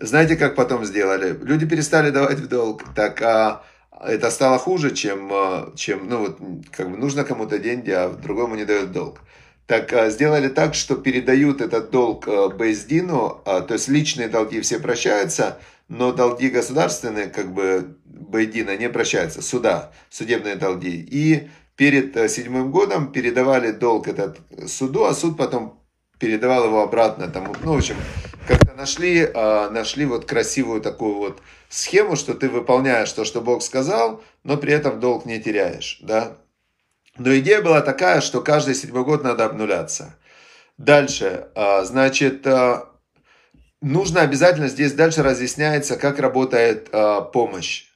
Знаете, 0.00 0.36
как 0.36 0.54
потом 0.54 0.84
сделали? 0.84 1.38
Люди 1.42 1.66
перестали 1.66 2.10
давать 2.10 2.38
в 2.38 2.48
долг, 2.48 2.84
так 2.94 3.20
а 3.22 3.62
это 4.02 4.30
стало 4.30 4.58
хуже, 4.58 4.94
чем, 4.94 5.30
а, 5.32 5.72
чем 5.76 6.08
ну 6.08 6.18
вот, 6.20 6.38
как 6.70 6.90
бы 6.90 6.96
нужно 6.96 7.24
кому-то 7.24 7.58
деньги, 7.58 7.90
а 7.90 8.08
другому 8.08 8.56
не 8.56 8.64
дают 8.64 8.92
долг. 8.92 9.20
Так 9.66 9.92
а, 9.92 10.08
сделали 10.08 10.48
так, 10.48 10.74
что 10.74 10.96
передают 10.96 11.60
этот 11.60 11.90
долг 11.90 12.26
а, 12.26 12.48
Бейздину, 12.48 13.42
то 13.44 13.68
есть 13.68 13.88
личные 13.88 14.28
долги 14.28 14.62
все 14.62 14.78
прощаются, 14.78 15.58
но 15.88 16.12
долги 16.12 16.48
государственные, 16.48 17.26
как 17.26 17.52
бы 17.52 17.96
Байдина 18.04 18.76
не 18.76 18.88
прощается, 18.88 19.42
суда, 19.42 19.92
судебные 20.08 20.56
долги. 20.56 20.96
И 21.10 21.50
перед 21.76 22.16
э, 22.16 22.28
седьмым 22.28 22.70
годом 22.70 23.10
передавали 23.10 23.72
долг 23.72 24.06
этот 24.06 24.38
суду, 24.66 25.04
а 25.04 25.14
суд 25.14 25.36
потом 25.36 25.79
передавал 26.20 26.66
его 26.66 26.82
обратно. 26.82 27.26
Там, 27.28 27.52
ну, 27.64 27.74
в 27.74 27.78
общем, 27.78 27.96
как-то 28.46 28.74
нашли, 28.74 29.20
э, 29.22 29.70
нашли 29.70 30.04
вот 30.04 30.26
красивую 30.26 30.80
такую 30.80 31.16
вот 31.16 31.42
схему, 31.68 32.14
что 32.14 32.34
ты 32.34 32.48
выполняешь 32.48 33.12
то, 33.12 33.24
что 33.24 33.40
Бог 33.40 33.62
сказал, 33.62 34.22
но 34.44 34.56
при 34.56 34.72
этом 34.72 35.00
долг 35.00 35.24
не 35.26 35.40
теряешь, 35.40 35.98
да. 36.02 36.36
Но 37.18 37.36
идея 37.38 37.62
была 37.62 37.80
такая, 37.80 38.20
что 38.20 38.40
каждый 38.40 38.74
седьмой 38.74 39.04
год 39.04 39.24
надо 39.24 39.44
обнуляться. 39.44 40.14
Дальше, 40.78 41.48
э, 41.54 41.84
значит, 41.84 42.46
нужно 43.80 44.20
обязательно 44.20 44.68
здесь 44.68 44.92
дальше 44.92 45.22
разъясняется, 45.22 45.96
как 45.96 46.18
работает 46.18 46.90
помощь. 47.32 47.86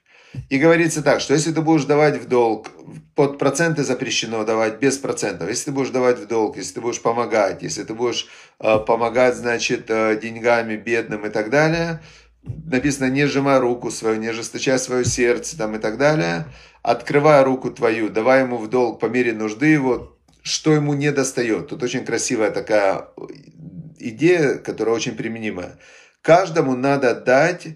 И 0.49 0.59
говорится 0.59 1.03
так, 1.03 1.21
что 1.21 1.35
если 1.35 1.53
ты 1.53 1.61
будешь 1.61 1.85
давать 1.85 2.21
в 2.21 2.27
долг, 2.27 2.71
под 3.15 3.39
проценты 3.39 3.85
запрещено 3.85 4.45
давать 4.45 4.79
без 4.79 4.99
процентов. 4.99 5.49
Если 5.49 5.67
ты 5.67 5.73
будешь 5.73 5.91
давать 5.91 6.19
в 6.19 6.27
долг, 6.27 6.57
если 6.57 6.75
ты 6.75 6.81
будешь 6.81 7.01
помогать, 7.01 7.63
если 7.63 7.85
ты 7.85 7.95
будешь 7.95 8.27
э, 8.61 8.79
помогать, 8.79 9.37
значит, 9.37 9.85
э, 9.89 10.19
деньгами 10.21 10.77
бедным 10.77 11.25
и 11.27 11.31
так 11.31 11.51
далее, 11.51 12.01
написано, 12.43 13.11
не 13.11 13.27
сжимай 13.27 13.59
руку 13.59 13.91
свою, 13.91 14.17
не 14.17 14.29
ожесточай 14.29 14.79
свое 14.79 15.05
сердце 15.05 15.57
там 15.57 15.77
и 15.77 15.79
так 15.79 15.97
далее, 15.97 16.47
открывая 16.83 17.45
руку 17.45 17.71
твою, 17.71 18.11
давай 18.11 18.43
ему 18.43 18.59
в 18.59 18.69
долг 18.69 19.01
по 19.01 19.07
мере 19.07 19.33
нужды 19.33 19.67
его, 19.67 20.17
что 20.43 20.73
ему 20.73 20.95
не 20.95 21.13
достает. 21.13 21.69
Тут 21.69 21.83
очень 21.83 22.05
красивая 22.05 22.51
такая 22.51 23.09
идея, 23.99 24.57
которая 24.57 24.95
очень 24.95 25.17
применимая. 25.17 25.79
Каждому 26.21 26.75
надо 26.77 27.15
дать, 27.15 27.69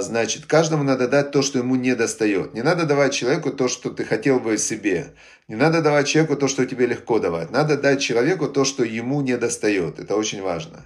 значит, 0.00 0.46
каждому 0.46 0.84
надо 0.84 1.06
дать 1.06 1.32
то, 1.32 1.42
что 1.42 1.58
ему 1.58 1.76
не 1.76 1.94
достает. 1.94 2.54
Не 2.54 2.62
надо 2.62 2.86
давать 2.86 3.12
человеку 3.12 3.50
то, 3.50 3.68
что 3.68 3.90
ты 3.90 4.04
хотел 4.04 4.40
бы 4.40 4.56
себе. 4.56 5.12
Не 5.48 5.56
надо 5.56 5.82
давать 5.82 6.08
человеку 6.08 6.36
то, 6.36 6.48
что 6.48 6.64
тебе 6.64 6.86
легко 6.86 7.18
давать. 7.18 7.50
Надо 7.50 7.76
дать 7.76 8.00
человеку 8.00 8.48
то, 8.48 8.64
что 8.64 8.84
ему 8.84 9.20
не 9.20 9.36
достает. 9.36 9.98
Это 9.98 10.16
очень 10.16 10.40
важно. 10.40 10.82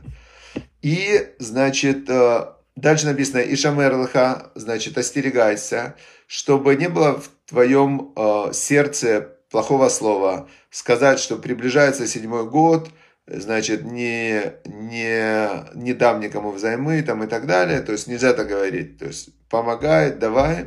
И, 0.83 1.29
значит, 1.39 2.11
а, 2.11 2.57
дальше 2.75 3.07
написано 3.07 3.39
«Ишамер 3.39 3.95
лха», 3.95 4.51
значит, 4.57 4.99
остерегайся, 4.99 5.95
чтобы 6.27 6.75
не 6.75 6.89
было 6.89 7.21
в 7.21 7.31
твоем 7.49 8.13
а, 8.17 8.53
сердце 8.53 9.37
плохого 9.51 9.89
слова. 9.89 10.49
Сказать, 10.71 11.21
что 11.21 11.37
приближается 11.37 12.09
седьмой 12.09 12.45
год– 12.45 12.89
значит, 13.27 13.85
не, 13.85 14.55
не, 14.65 15.49
не 15.75 15.95
дам 15.95 16.21
никому 16.21 16.51
взаймы 16.51 17.03
там, 17.03 17.25
и 17.25 17.27
так 17.27 17.47
далее. 17.47 17.81
То 17.81 17.93
есть 17.93 18.07
нельзя 18.07 18.33
так 18.33 18.49
говорить. 18.49 18.99
То 18.99 19.07
есть 19.07 19.31
помогает, 19.49 20.19
давай. 20.19 20.67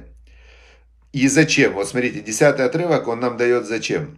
И 1.12 1.28
зачем? 1.28 1.74
Вот 1.74 1.88
смотрите, 1.88 2.22
десятый 2.22 2.66
отрывок 2.66 3.08
он 3.08 3.20
нам 3.20 3.38
дает 3.38 3.66
зачем. 3.66 4.18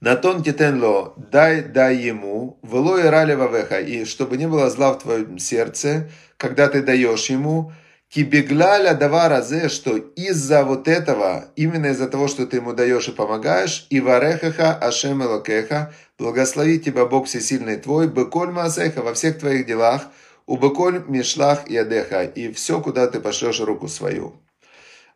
На 0.00 0.16
тон 0.16 0.42
титенло, 0.42 1.12
дай, 1.16 1.62
дай 1.62 1.94
ему, 1.96 2.58
вело 2.62 2.96
и 2.96 3.02
рали 3.02 3.34
вавеха, 3.34 3.80
и 3.80 4.06
чтобы 4.06 4.38
не 4.38 4.48
было 4.48 4.70
зла 4.70 4.94
в 4.94 4.98
твоем 5.00 5.38
сердце, 5.38 6.08
когда 6.38 6.68
ты 6.68 6.82
даешь 6.82 7.26
ему, 7.26 7.72
Кибегляля 8.10 8.94
давара 8.94 9.40
зе, 9.40 9.68
что 9.68 9.96
из-за 9.96 10.64
вот 10.64 10.88
этого, 10.88 11.44
именно 11.54 11.86
из-за 11.86 12.08
того, 12.08 12.26
что 12.26 12.44
ты 12.44 12.56
ему 12.56 12.72
даешь 12.72 13.06
и 13.06 13.12
помогаешь, 13.12 13.86
и 13.88 14.00
варехаха 14.00 14.74
ашем 14.74 15.22
элокеха, 15.22 15.94
благослови 16.18 16.80
тебя 16.80 17.06
Бог 17.06 17.28
всесильный 17.28 17.76
твой, 17.76 18.08
беколь 18.08 18.50
маасеха 18.50 19.02
во 19.02 19.14
всех 19.14 19.38
твоих 19.38 19.64
делах, 19.64 20.08
у 20.46 20.56
беколь 20.56 21.04
мишлах 21.06 21.68
и 21.68 21.76
адеха, 21.76 22.24
и 22.24 22.52
все, 22.52 22.80
куда 22.80 23.06
ты 23.06 23.20
пошлешь 23.20 23.60
руку 23.60 23.86
свою. 23.86 24.42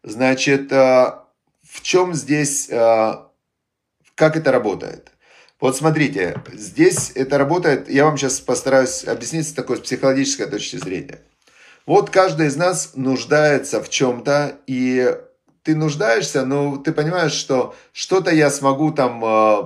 Значит, 0.05 0.71
э, 0.71 1.15
в 1.69 1.83
чем 1.83 2.15
здесь, 2.15 2.69
э, 2.71 3.15
как 4.15 4.37
это 4.37 4.53
работает? 4.53 5.11
Вот 5.59 5.77
смотрите, 5.77 6.41
здесь 6.53 7.11
это 7.17 7.39
работает, 7.39 7.91
я 7.91 8.05
вам 8.05 8.17
сейчас 8.17 8.39
постараюсь 8.39 9.03
объяснить 9.03 9.49
с 9.49 9.53
такой 9.53 9.81
психологической 9.81 10.47
точки 10.47 10.77
зрения. 10.77 11.19
Вот 11.87 12.09
каждый 12.09 12.47
из 12.47 12.57
нас 12.57 12.92
нуждается 12.94 13.83
в 13.83 13.90
чем-то, 13.90 14.59
и 14.66 15.16
ты 15.62 15.77
нуждаешься, 15.77 16.47
но 16.47 16.79
ты 16.79 16.92
понимаешь, 16.92 17.33
что 17.33 17.75
что-то 17.92 18.31
я 18.31 18.51
смогу 18.51 18.90
там 18.90 19.23
э, 19.23 19.62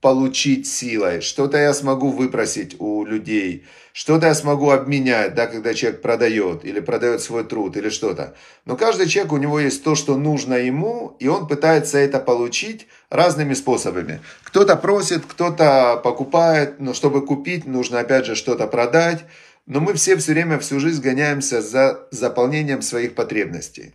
получить 0.00 0.66
силой, 0.66 1.20
что-то 1.20 1.58
я 1.58 1.74
смогу 1.74 2.10
выпросить 2.10 2.76
у 2.78 3.04
людей, 3.04 3.66
что-то 3.92 4.26
я 4.26 4.34
смогу 4.34 4.70
обменять, 4.70 5.34
да, 5.34 5.46
когда 5.46 5.74
человек 5.74 6.00
продает 6.00 6.64
или 6.64 6.80
продает 6.80 7.20
свой 7.20 7.44
труд 7.44 7.76
или 7.76 7.90
что-то. 7.90 8.34
Но 8.64 8.76
каждый 8.76 9.06
человек, 9.06 9.32
у 9.32 9.36
него 9.36 9.60
есть 9.60 9.84
то, 9.84 9.94
что 9.94 10.16
нужно 10.16 10.54
ему, 10.54 11.16
и 11.20 11.28
он 11.28 11.46
пытается 11.46 11.98
это 11.98 12.18
получить 12.18 12.88
разными 13.10 13.52
способами. 13.52 14.20
Кто-то 14.42 14.76
просит, 14.76 15.26
кто-то 15.26 16.00
покупает, 16.02 16.80
но 16.80 16.94
чтобы 16.94 17.24
купить, 17.26 17.66
нужно 17.66 18.00
опять 18.00 18.24
же 18.24 18.34
что-то 18.36 18.66
продать. 18.66 19.26
Но 19.66 19.80
мы 19.80 19.94
все 19.94 20.16
все 20.16 20.32
время, 20.32 20.58
всю 20.58 20.80
жизнь 20.80 21.02
гоняемся 21.02 21.62
за 21.62 22.08
заполнением 22.10 22.82
своих 22.82 23.14
потребностей. 23.14 23.94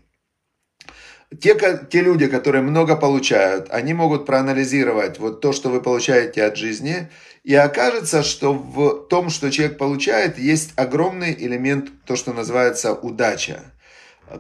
Те, 1.41 1.57
те 1.89 2.01
люди, 2.01 2.27
которые 2.27 2.61
много 2.61 2.95
получают, 2.95 3.67
они 3.69 3.93
могут 3.93 4.25
проанализировать 4.25 5.19
вот 5.19 5.41
то, 5.41 5.51
что 5.51 5.69
вы 5.69 5.81
получаете 5.81 6.45
от 6.45 6.55
жизни, 6.55 7.09
и 7.43 7.53
окажется, 7.53 8.23
что 8.23 8.53
в 8.53 9.07
том, 9.09 9.29
что 9.29 9.51
человек 9.51 9.77
получает, 9.77 10.37
есть 10.37 10.71
огромный 10.77 11.33
элемент, 11.33 11.89
то, 12.05 12.15
что 12.15 12.31
называется 12.31 12.93
удача. 12.93 13.73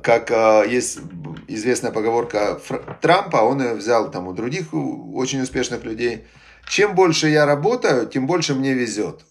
Как 0.01 0.31
э, 0.31 0.65
есть 0.69 0.99
известная 1.47 1.91
поговорка 1.91 2.59
Трампа, 3.01 3.37
он 3.37 3.61
ее 3.61 3.73
взял 3.73 4.09
там 4.09 4.27
у 4.27 4.33
других 4.33 4.73
очень 4.73 5.41
успешных 5.41 5.83
людей. 5.83 6.25
Чем 6.69 6.95
больше 6.95 7.27
я 7.27 7.45
работаю, 7.45 8.07
тем 8.07 8.27
больше 8.27 8.53
мне 8.53 8.73
везет. 8.73 9.25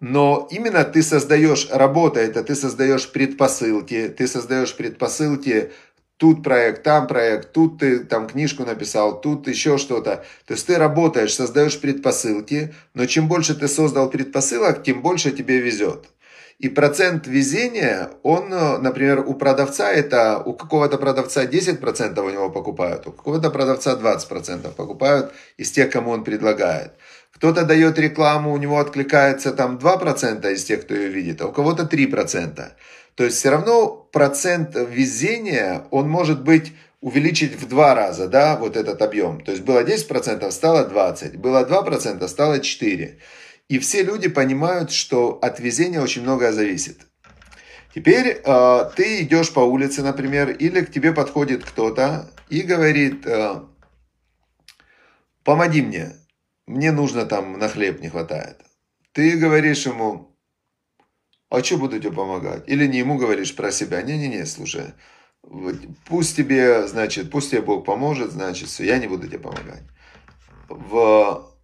Но 0.00 0.46
именно 0.50 0.84
ты 0.84 1.02
создаешь, 1.02 1.68
работа 1.70 2.20
это, 2.20 2.42
ты 2.44 2.54
создаешь 2.54 3.10
предпосылки, 3.10 4.08
ты 4.08 4.26
создаешь 4.26 4.76
предпосылки, 4.76 5.72
тут 6.18 6.42
проект, 6.42 6.82
там 6.82 7.06
проект, 7.06 7.52
тут 7.52 7.78
ты 7.78 8.00
там 8.00 8.26
книжку 8.26 8.64
написал, 8.64 9.20
тут 9.20 9.48
еще 9.48 9.78
что-то. 9.78 10.24
То 10.46 10.54
есть 10.54 10.66
ты 10.66 10.76
работаешь, 10.76 11.34
создаешь 11.34 11.80
предпосылки, 11.80 12.74
но 12.94 13.06
чем 13.06 13.28
больше 13.28 13.54
ты 13.54 13.68
создал 13.68 14.10
предпосылок, 14.10 14.82
тем 14.82 15.02
больше 15.02 15.30
тебе 15.30 15.58
везет. 15.58 16.06
И 16.58 16.70
процент 16.70 17.26
везения, 17.26 18.10
он, 18.22 18.48
например, 18.48 19.24
у 19.26 19.34
продавца 19.34 19.92
это, 19.92 20.38
у 20.38 20.54
какого-то 20.54 20.96
продавца 20.96 21.44
10% 21.44 22.18
у 22.18 22.30
него 22.30 22.48
покупают, 22.48 23.06
у 23.06 23.12
какого-то 23.12 23.50
продавца 23.50 23.94
20% 23.94 24.72
покупают 24.74 25.34
из 25.58 25.70
тех, 25.70 25.90
кому 25.90 26.12
он 26.12 26.24
предлагает. 26.24 26.92
Кто-то 27.36 27.66
дает 27.66 27.98
рекламу, 27.98 28.52
у 28.52 28.56
него 28.56 28.78
откликается 28.78 29.52
там 29.52 29.76
2% 29.76 30.52
из 30.52 30.64
тех, 30.64 30.82
кто 30.82 30.94
ее 30.94 31.08
видит, 31.08 31.42
а 31.42 31.48
у 31.48 31.52
кого-то 31.52 31.82
3%. 31.82 32.72
То 33.14 33.24
есть 33.24 33.36
все 33.36 33.50
равно 33.50 34.08
процент 34.10 34.74
везения, 34.74 35.84
он 35.90 36.08
может 36.08 36.42
быть 36.42 36.72
увеличить 37.02 37.54
в 37.54 37.68
два 37.68 37.94
раза, 37.94 38.26
да, 38.26 38.56
вот 38.56 38.76
этот 38.76 39.02
объем. 39.02 39.42
То 39.42 39.52
есть 39.52 39.62
было 39.64 39.84
10%, 39.84 40.50
стало 40.50 40.88
20%, 40.88 41.36
было 41.36 41.62
2%, 41.68 42.26
стало 42.26 42.58
4%. 42.58 43.14
И 43.68 43.78
все 43.80 44.02
люди 44.02 44.28
понимают, 44.28 44.90
что 44.90 45.38
от 45.42 45.60
везения 45.60 46.00
очень 46.00 46.22
многое 46.22 46.52
зависит. 46.52 47.00
Теперь 47.94 48.40
э, 48.42 48.90
ты 48.96 49.22
идешь 49.22 49.52
по 49.52 49.60
улице, 49.60 50.02
например, 50.02 50.50
или 50.50 50.80
к 50.82 50.90
тебе 50.90 51.12
подходит 51.12 51.64
кто-то 51.64 52.30
и 52.48 52.62
говорит, 52.62 53.26
э, 53.26 53.60
помоги 55.44 55.82
мне, 55.82 56.12
мне 56.66 56.92
нужно 56.92 57.26
там 57.26 57.58
на 57.58 57.68
хлеб 57.68 58.00
не 58.00 58.08
хватает. 58.08 58.60
Ты 59.12 59.36
говоришь 59.36 59.86
ему, 59.86 60.36
а 61.48 61.62
что 61.62 61.78
буду 61.78 61.98
тебе 61.98 62.12
помогать? 62.12 62.68
Или 62.68 62.86
не 62.86 62.98
ему 62.98 63.16
говоришь 63.16 63.54
про 63.54 63.70
себя, 63.70 64.02
не-не-не, 64.02 64.44
слушай, 64.46 64.94
пусть 66.06 66.36
тебе, 66.36 66.86
значит, 66.88 67.30
пусть 67.30 67.50
тебе 67.50 67.62
Бог 67.62 67.84
поможет, 67.84 68.32
значит, 68.32 68.68
все, 68.68 68.84
я 68.84 68.98
не 68.98 69.06
буду 69.06 69.26
тебе 69.26 69.38
помогать. 69.38 69.84
В 70.68 71.55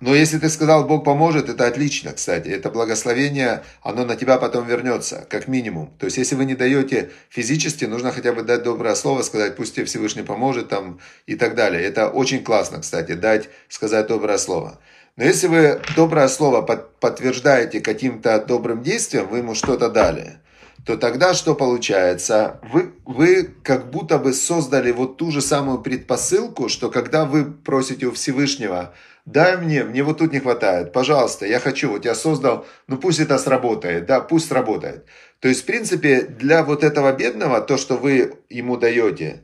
но 0.00 0.14
если 0.14 0.38
ты 0.38 0.48
сказал, 0.48 0.86
Бог 0.86 1.04
поможет, 1.04 1.48
это 1.48 1.68
отлично, 1.68 2.12
кстати. 2.12 2.48
Это 2.48 2.68
благословение, 2.68 3.62
оно 3.80 4.04
на 4.04 4.16
тебя 4.16 4.38
потом 4.38 4.66
вернется, 4.66 5.24
как 5.30 5.46
минимум. 5.46 5.94
То 5.98 6.06
есть, 6.06 6.18
если 6.18 6.34
вы 6.34 6.46
не 6.46 6.56
даете 6.56 7.10
физически, 7.28 7.84
нужно 7.84 8.10
хотя 8.10 8.32
бы 8.32 8.42
дать 8.42 8.64
доброе 8.64 8.96
слово, 8.96 9.22
сказать, 9.22 9.54
пусть 9.56 9.76
тебе 9.76 9.84
Всевышний 9.84 10.24
поможет 10.24 10.68
там 10.68 10.98
и 11.26 11.36
так 11.36 11.54
далее. 11.54 11.82
Это 11.82 12.08
очень 12.08 12.42
классно, 12.42 12.80
кстати, 12.80 13.12
дать, 13.12 13.48
сказать 13.68 14.08
доброе 14.08 14.38
слово. 14.38 14.80
Но 15.16 15.24
если 15.24 15.46
вы 15.46 15.80
доброе 15.94 16.26
слово 16.26 16.62
подтверждаете 16.62 17.80
каким-то 17.80 18.44
добрым 18.44 18.82
действием, 18.82 19.28
вы 19.28 19.38
ему 19.38 19.54
что-то 19.54 19.88
дали, 19.90 20.38
то 20.84 20.96
тогда 20.96 21.34
что 21.34 21.54
получается? 21.54 22.60
Вы, 22.72 22.92
вы 23.06 23.44
как 23.62 23.90
будто 23.90 24.18
бы 24.18 24.34
создали 24.34 24.90
вот 24.90 25.18
ту 25.18 25.30
же 25.30 25.40
самую 25.40 25.78
предпосылку, 25.78 26.68
что 26.68 26.90
когда 26.90 27.24
вы 27.24 27.44
просите 27.44 28.06
у 28.06 28.12
Всевышнего– 28.12 28.92
дай 29.24 29.56
мне, 29.56 29.84
мне 29.84 30.02
вот 30.02 30.18
тут 30.18 30.32
не 30.32 30.40
хватает, 30.40 30.92
пожалуйста, 30.92 31.46
я 31.46 31.60
хочу, 31.60 31.90
вот 31.90 32.04
я 32.04 32.14
создал, 32.14 32.66
ну 32.86 32.98
пусть 32.98 33.20
это 33.20 33.38
сработает, 33.38 34.06
да, 34.06 34.20
пусть 34.20 34.48
сработает. 34.48 35.06
То 35.40 35.48
есть, 35.48 35.62
в 35.62 35.66
принципе, 35.66 36.22
для 36.22 36.64
вот 36.64 36.84
этого 36.84 37.12
бедного, 37.12 37.60
то, 37.60 37.76
что 37.76 37.96
вы 37.96 38.34
ему 38.48 38.76
даете, 38.76 39.42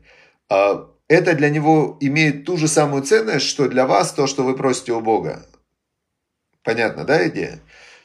а, 0.49 0.89
это 1.09 1.35
для 1.35 1.51
него 1.51 1.97
имеет 2.01 2.45
ту 2.45 2.57
же 2.57 2.69
самую 2.69 3.03
ценность, 3.03 3.47
что 3.47 3.69
для 3.69 3.87
вас 3.87 4.13
то, 4.13 4.27
что 4.27 4.45
вы 4.45 4.55
просите 4.55 4.93
у 4.93 5.01
Бога. 5.01 5.45
Понятно, 6.63 7.05
да, 7.05 7.27
идея? 7.29 7.61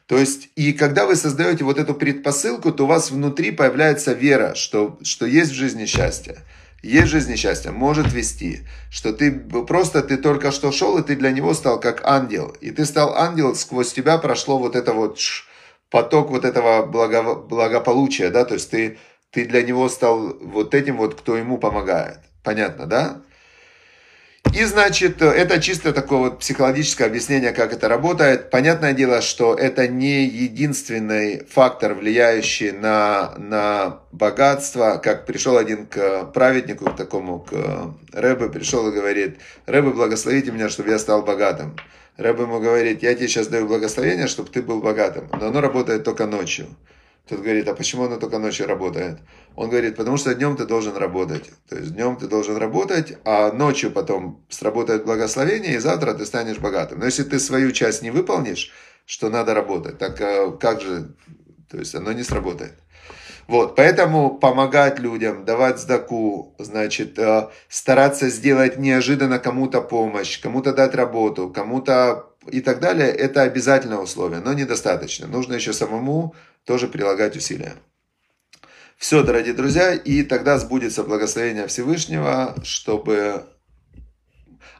То 0.08 0.18
есть, 0.18 0.50
и 0.56 0.74
когда 0.74 1.06
вы 1.06 1.16
создаете 1.16 1.64
вот 1.64 1.80
эту 1.80 1.96
предпосылку, 1.96 2.72
то 2.72 2.84
у 2.84 2.88
вас 2.88 3.12
внутри 3.12 3.52
появляется 3.52 4.14
вера, 4.14 4.54
что, 4.56 5.00
что 5.04 5.26
есть 5.26 5.52
в 5.52 5.56
жизни 5.56 5.86
счастье. 5.86 6.38
Есть 6.86 7.08
жизнь 7.08 7.32
несчастья, 7.32 7.72
может 7.72 8.14
вести, 8.14 8.62
что 8.92 9.12
ты 9.12 9.32
просто, 9.32 10.04
ты 10.04 10.18
только 10.18 10.52
что 10.52 10.72
шел, 10.72 11.00
и 11.00 11.04
ты 11.04 11.16
для 11.16 11.32
него 11.32 11.56
стал 11.56 11.80
как 11.80 12.02
ангел. 12.06 12.56
И 12.62 12.70
ты 12.70 12.86
стал 12.86 13.16
ангел, 13.16 13.56
сквозь 13.56 13.92
тебя 13.92 14.20
прошло 14.20 14.60
вот 14.60 14.76
это 14.76 14.94
вот 14.94 15.18
поток 15.90 16.30
вот 16.30 16.46
этого 16.46 16.86
благо, 16.86 17.34
благополучия, 17.34 18.30
да, 18.30 18.46
то 18.46 18.54
есть 18.54 18.70
ты, 18.70 19.00
ты 19.32 19.46
для 19.46 19.64
него 19.64 19.90
стал 19.90 20.38
вот 20.40 20.76
этим 20.76 20.98
вот, 20.98 21.16
кто 21.16 21.36
ему 21.36 21.58
помогает. 21.58 22.20
Понятно, 22.44 22.86
да? 22.86 23.22
И, 24.56 24.64
значит, 24.64 25.22
это 25.22 25.60
чисто 25.60 25.92
такое 25.92 26.20
вот 26.20 26.40
психологическое 26.40 27.04
объяснение, 27.04 27.52
как 27.52 27.74
это 27.74 27.90
работает. 27.90 28.50
Понятное 28.50 28.94
дело, 28.94 29.20
что 29.20 29.54
это 29.54 29.86
не 29.90 30.24
единственный 30.24 31.46
фактор, 31.46 31.94
влияющий 31.94 32.72
на, 32.72 33.34
на 33.38 34.00
богатство. 34.14 35.02
Как 35.04 35.26
пришел 35.26 35.58
один 35.58 35.86
к 35.86 36.32
праведнику, 36.34 36.86
к 36.86 36.96
такому, 36.96 37.40
к 37.40 37.94
Рэбе, 38.14 38.48
пришел 38.48 38.88
и 38.88 38.94
говорит, 38.94 39.40
Рэбе, 39.66 39.90
благословите 39.90 40.52
меня, 40.52 40.70
чтобы 40.70 40.92
я 40.92 41.00
стал 41.00 41.24
богатым. 41.24 41.76
Рэбе 42.16 42.44
ему 42.44 42.62
говорит, 42.62 43.04
я 43.04 43.14
тебе 43.14 43.28
сейчас 43.28 43.48
даю 43.48 43.68
благословение, 43.68 44.28
чтобы 44.28 44.50
ты 44.50 44.62
был 44.62 44.80
богатым, 44.82 45.28
но 45.38 45.48
оно 45.48 45.60
работает 45.60 46.06
только 46.06 46.28
ночью. 46.28 46.68
Тот 47.28 47.40
говорит, 47.40 47.68
а 47.68 47.74
почему 47.74 48.04
оно 48.04 48.18
только 48.18 48.38
ночью 48.38 48.68
работает? 48.68 49.20
Он 49.56 49.70
говорит, 49.70 49.96
потому 49.96 50.18
что 50.18 50.36
днем 50.36 50.56
ты 50.56 50.66
должен 50.66 50.96
работать. 50.96 51.50
То 51.68 51.76
есть 51.78 51.96
днем 51.96 52.18
ты 52.18 52.28
должен 52.28 52.58
работать, 52.58 53.18
а 53.26 53.52
ночью 53.52 53.92
потом 53.92 54.46
сработает 54.50 55.06
благословение, 55.06 55.76
и 55.76 55.80
завтра 55.80 56.14
ты 56.14 56.26
станешь 56.26 56.60
богатым. 56.60 57.00
Но 57.00 57.06
если 57.06 57.24
ты 57.24 57.40
свою 57.40 57.72
часть 57.72 58.04
не 58.04 58.12
выполнишь, 58.12 58.72
что 59.06 59.30
надо 59.30 59.54
работать, 59.56 59.98
так 59.98 60.22
а 60.22 60.52
как 60.52 60.82
же, 60.82 61.16
то 61.70 61.80
есть 61.80 61.96
оно 61.96 62.12
не 62.12 62.24
сработает. 62.24 62.74
Вот, 63.48 63.76
поэтому 63.76 64.38
помогать 64.40 65.00
людям, 65.00 65.46
давать 65.46 65.80
сдаку, 65.80 66.56
значит, 66.58 67.20
э, 67.20 67.50
стараться 67.70 68.30
сделать 68.30 68.78
неожиданно 68.78 69.38
кому-то 69.38 69.82
помощь, 69.82 70.42
кому-то 70.42 70.74
дать 70.74 70.96
работу, 70.96 71.50
кому-то 71.50 72.26
и 72.52 72.62
так 72.62 72.80
далее, 72.80 73.10
это 73.10 73.42
обязательное 73.42 73.98
условие, 73.98 74.40
но 74.40 74.54
недостаточно. 74.54 75.28
Нужно 75.28 75.54
еще 75.54 75.74
самому 75.74 76.36
тоже 76.64 76.88
прилагать 76.88 77.36
усилия. 77.36 77.76
Все, 78.98 79.24
дорогие 79.24 79.54
друзья, 79.54 79.94
и 79.94 80.24
тогда 80.24 80.58
сбудется 80.58 81.04
благословение 81.04 81.68
Всевышнего, 81.68 82.56
чтобы... 82.64 83.46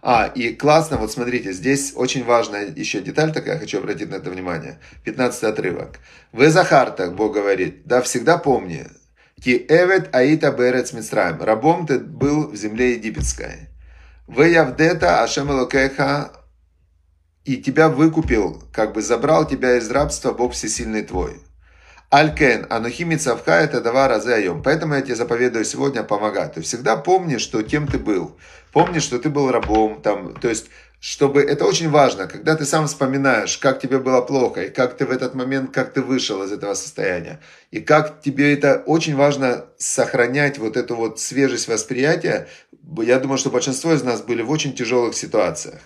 А, 0.02 0.28
и 0.28 0.54
классно, 0.54 0.98
вот 0.98 1.12
смотрите, 1.12 1.52
здесь 1.52 1.94
очень 1.96 2.24
важная 2.24 2.72
еще 2.74 3.02
деталь 3.02 3.34
такая, 3.34 3.60
хочу 3.60 3.80
обратить 3.80 4.10
на 4.10 4.16
это 4.16 4.30
внимание. 4.30 4.80
15 5.04 5.44
отрывок. 5.44 6.00
Вы 6.32 6.50
Захартах, 6.50 7.14
Бог 7.14 7.34
говорит, 7.34 7.86
да 7.86 8.02
всегда 8.02 8.38
помни, 8.38 8.88
Ки 9.42 9.66
эвет 9.68 10.16
аита 10.16 10.52
берец 10.52 10.94
мицраем. 10.94 11.42
Рабом 11.42 11.86
ты 11.86 12.00
был 12.00 12.48
в 12.48 12.56
земле 12.56 12.94
египетской. 12.94 13.70
Вы 14.28 14.48
явдета 14.50 15.22
ашем 15.22 15.52
элокеха 15.52 16.32
и 17.46 17.58
тебя 17.58 17.90
выкупил, 17.90 18.64
как 18.74 18.94
бы 18.94 19.02
забрал 19.02 19.48
тебя 19.48 19.78
из 19.78 19.90
рабства 19.92 20.34
Бог 20.34 20.54
Всесильный 20.54 21.04
твой. 21.04 21.40
Алькен, 22.10 22.68
анухими 22.70 23.16
цавха 23.16 23.62
это 23.62 23.82
давар 23.82 24.12
азеайом. 24.12 24.62
Поэтому 24.64 24.96
я 24.96 25.02
тебе 25.02 25.16
заповедую 25.16 25.66
сегодня 25.66 26.04
помогать. 26.04 26.54
Ты 26.54 26.62
всегда 26.62 26.98
помни, 26.98 27.38
что 27.38 27.62
кем 27.64 27.88
ты 27.88 27.98
был. 27.98 28.38
Помни, 28.72 29.00
что 29.00 29.20
ты 29.20 29.30
был 29.30 29.52
рабом. 29.52 30.02
Там, 30.02 30.34
то 30.34 30.48
есть, 30.48 30.68
чтобы 31.00 31.42
это 31.42 31.66
очень 31.66 31.90
важно, 31.90 32.28
когда 32.28 32.56
ты 32.56 32.66
сам 32.66 32.88
вспоминаешь, 32.88 33.58
как 33.58 33.80
тебе 33.80 34.00
было 34.00 34.22
плохо, 34.22 34.64
и 34.64 34.70
как 34.70 34.98
ты 34.98 35.06
в 35.06 35.12
этот 35.12 35.36
момент, 35.36 35.72
как 35.74 35.94
ты 35.94 36.02
вышел 36.02 36.44
из 36.44 36.52
этого 36.52 36.74
состояния. 36.74 37.42
И 37.72 37.80
как 37.80 38.22
тебе 38.22 38.54
это 38.54 38.84
очень 38.86 39.16
важно 39.16 39.66
сохранять 39.78 40.58
вот 40.58 40.78
эту 40.78 40.96
вот 40.96 41.20
свежесть 41.20 41.68
восприятия. 41.68 42.48
Я 42.98 43.20
думаю, 43.20 43.38
что 43.38 43.50
большинство 43.50 43.94
из 43.94 44.04
нас 44.04 44.22
были 44.22 44.42
в 44.42 44.52
очень 44.52 44.74
тяжелых 44.74 45.16
ситуациях. 45.16 45.82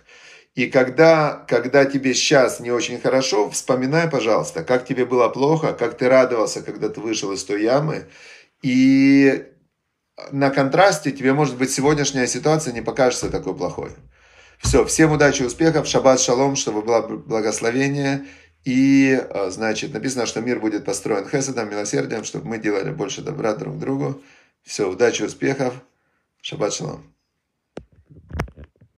И 0.60 0.68
когда, 0.70 1.46
когда 1.48 1.86
тебе 1.86 2.14
сейчас 2.14 2.60
не 2.60 2.70
очень 2.70 3.00
хорошо, 3.00 3.50
вспоминай, 3.50 4.10
пожалуйста, 4.10 4.62
как 4.62 4.86
тебе 4.86 5.06
было 5.06 5.30
плохо, 5.30 5.72
как 5.72 5.98
ты 5.98 6.10
радовался, 6.10 6.62
когда 6.62 6.90
ты 6.90 7.00
вышел 7.00 7.32
из 7.32 7.46
той 7.46 7.64
ямы. 7.64 8.10
И 8.62 9.46
на 10.34 10.50
контрасте 10.50 11.14
тебе, 11.14 11.32
может 11.32 11.58
быть, 11.58 11.72
сегодняшняя 11.72 12.28
ситуация 12.28 12.74
не 12.74 12.82
покажется 12.82 13.30
такой 13.30 13.56
плохой. 13.56 13.92
Все, 14.58 14.84
всем 14.84 15.14
удачи, 15.14 15.44
успехов, 15.44 15.88
шаббат, 15.88 16.20
шалом, 16.20 16.58
чтобы 16.58 16.82
было 16.82 17.04
благословение. 17.04 18.26
И, 18.66 19.18
а, 19.30 19.52
значит, 19.52 19.94
написано, 19.94 20.26
что 20.26 20.42
мир 20.42 20.60
будет 20.60 20.84
построен 20.84 21.26
хесадом, 21.26 21.70
милосердием, 21.70 22.26
чтобы 22.26 22.50
мы 22.50 22.58
делали 22.58 22.92
больше 22.92 23.22
добра 23.22 23.56
друг 23.56 23.80
другу. 23.80 24.22
Все, 24.64 24.90
удачи, 24.90 25.24
успехов, 25.24 25.74
шаббат, 26.42 26.74
шалом. 26.74 27.02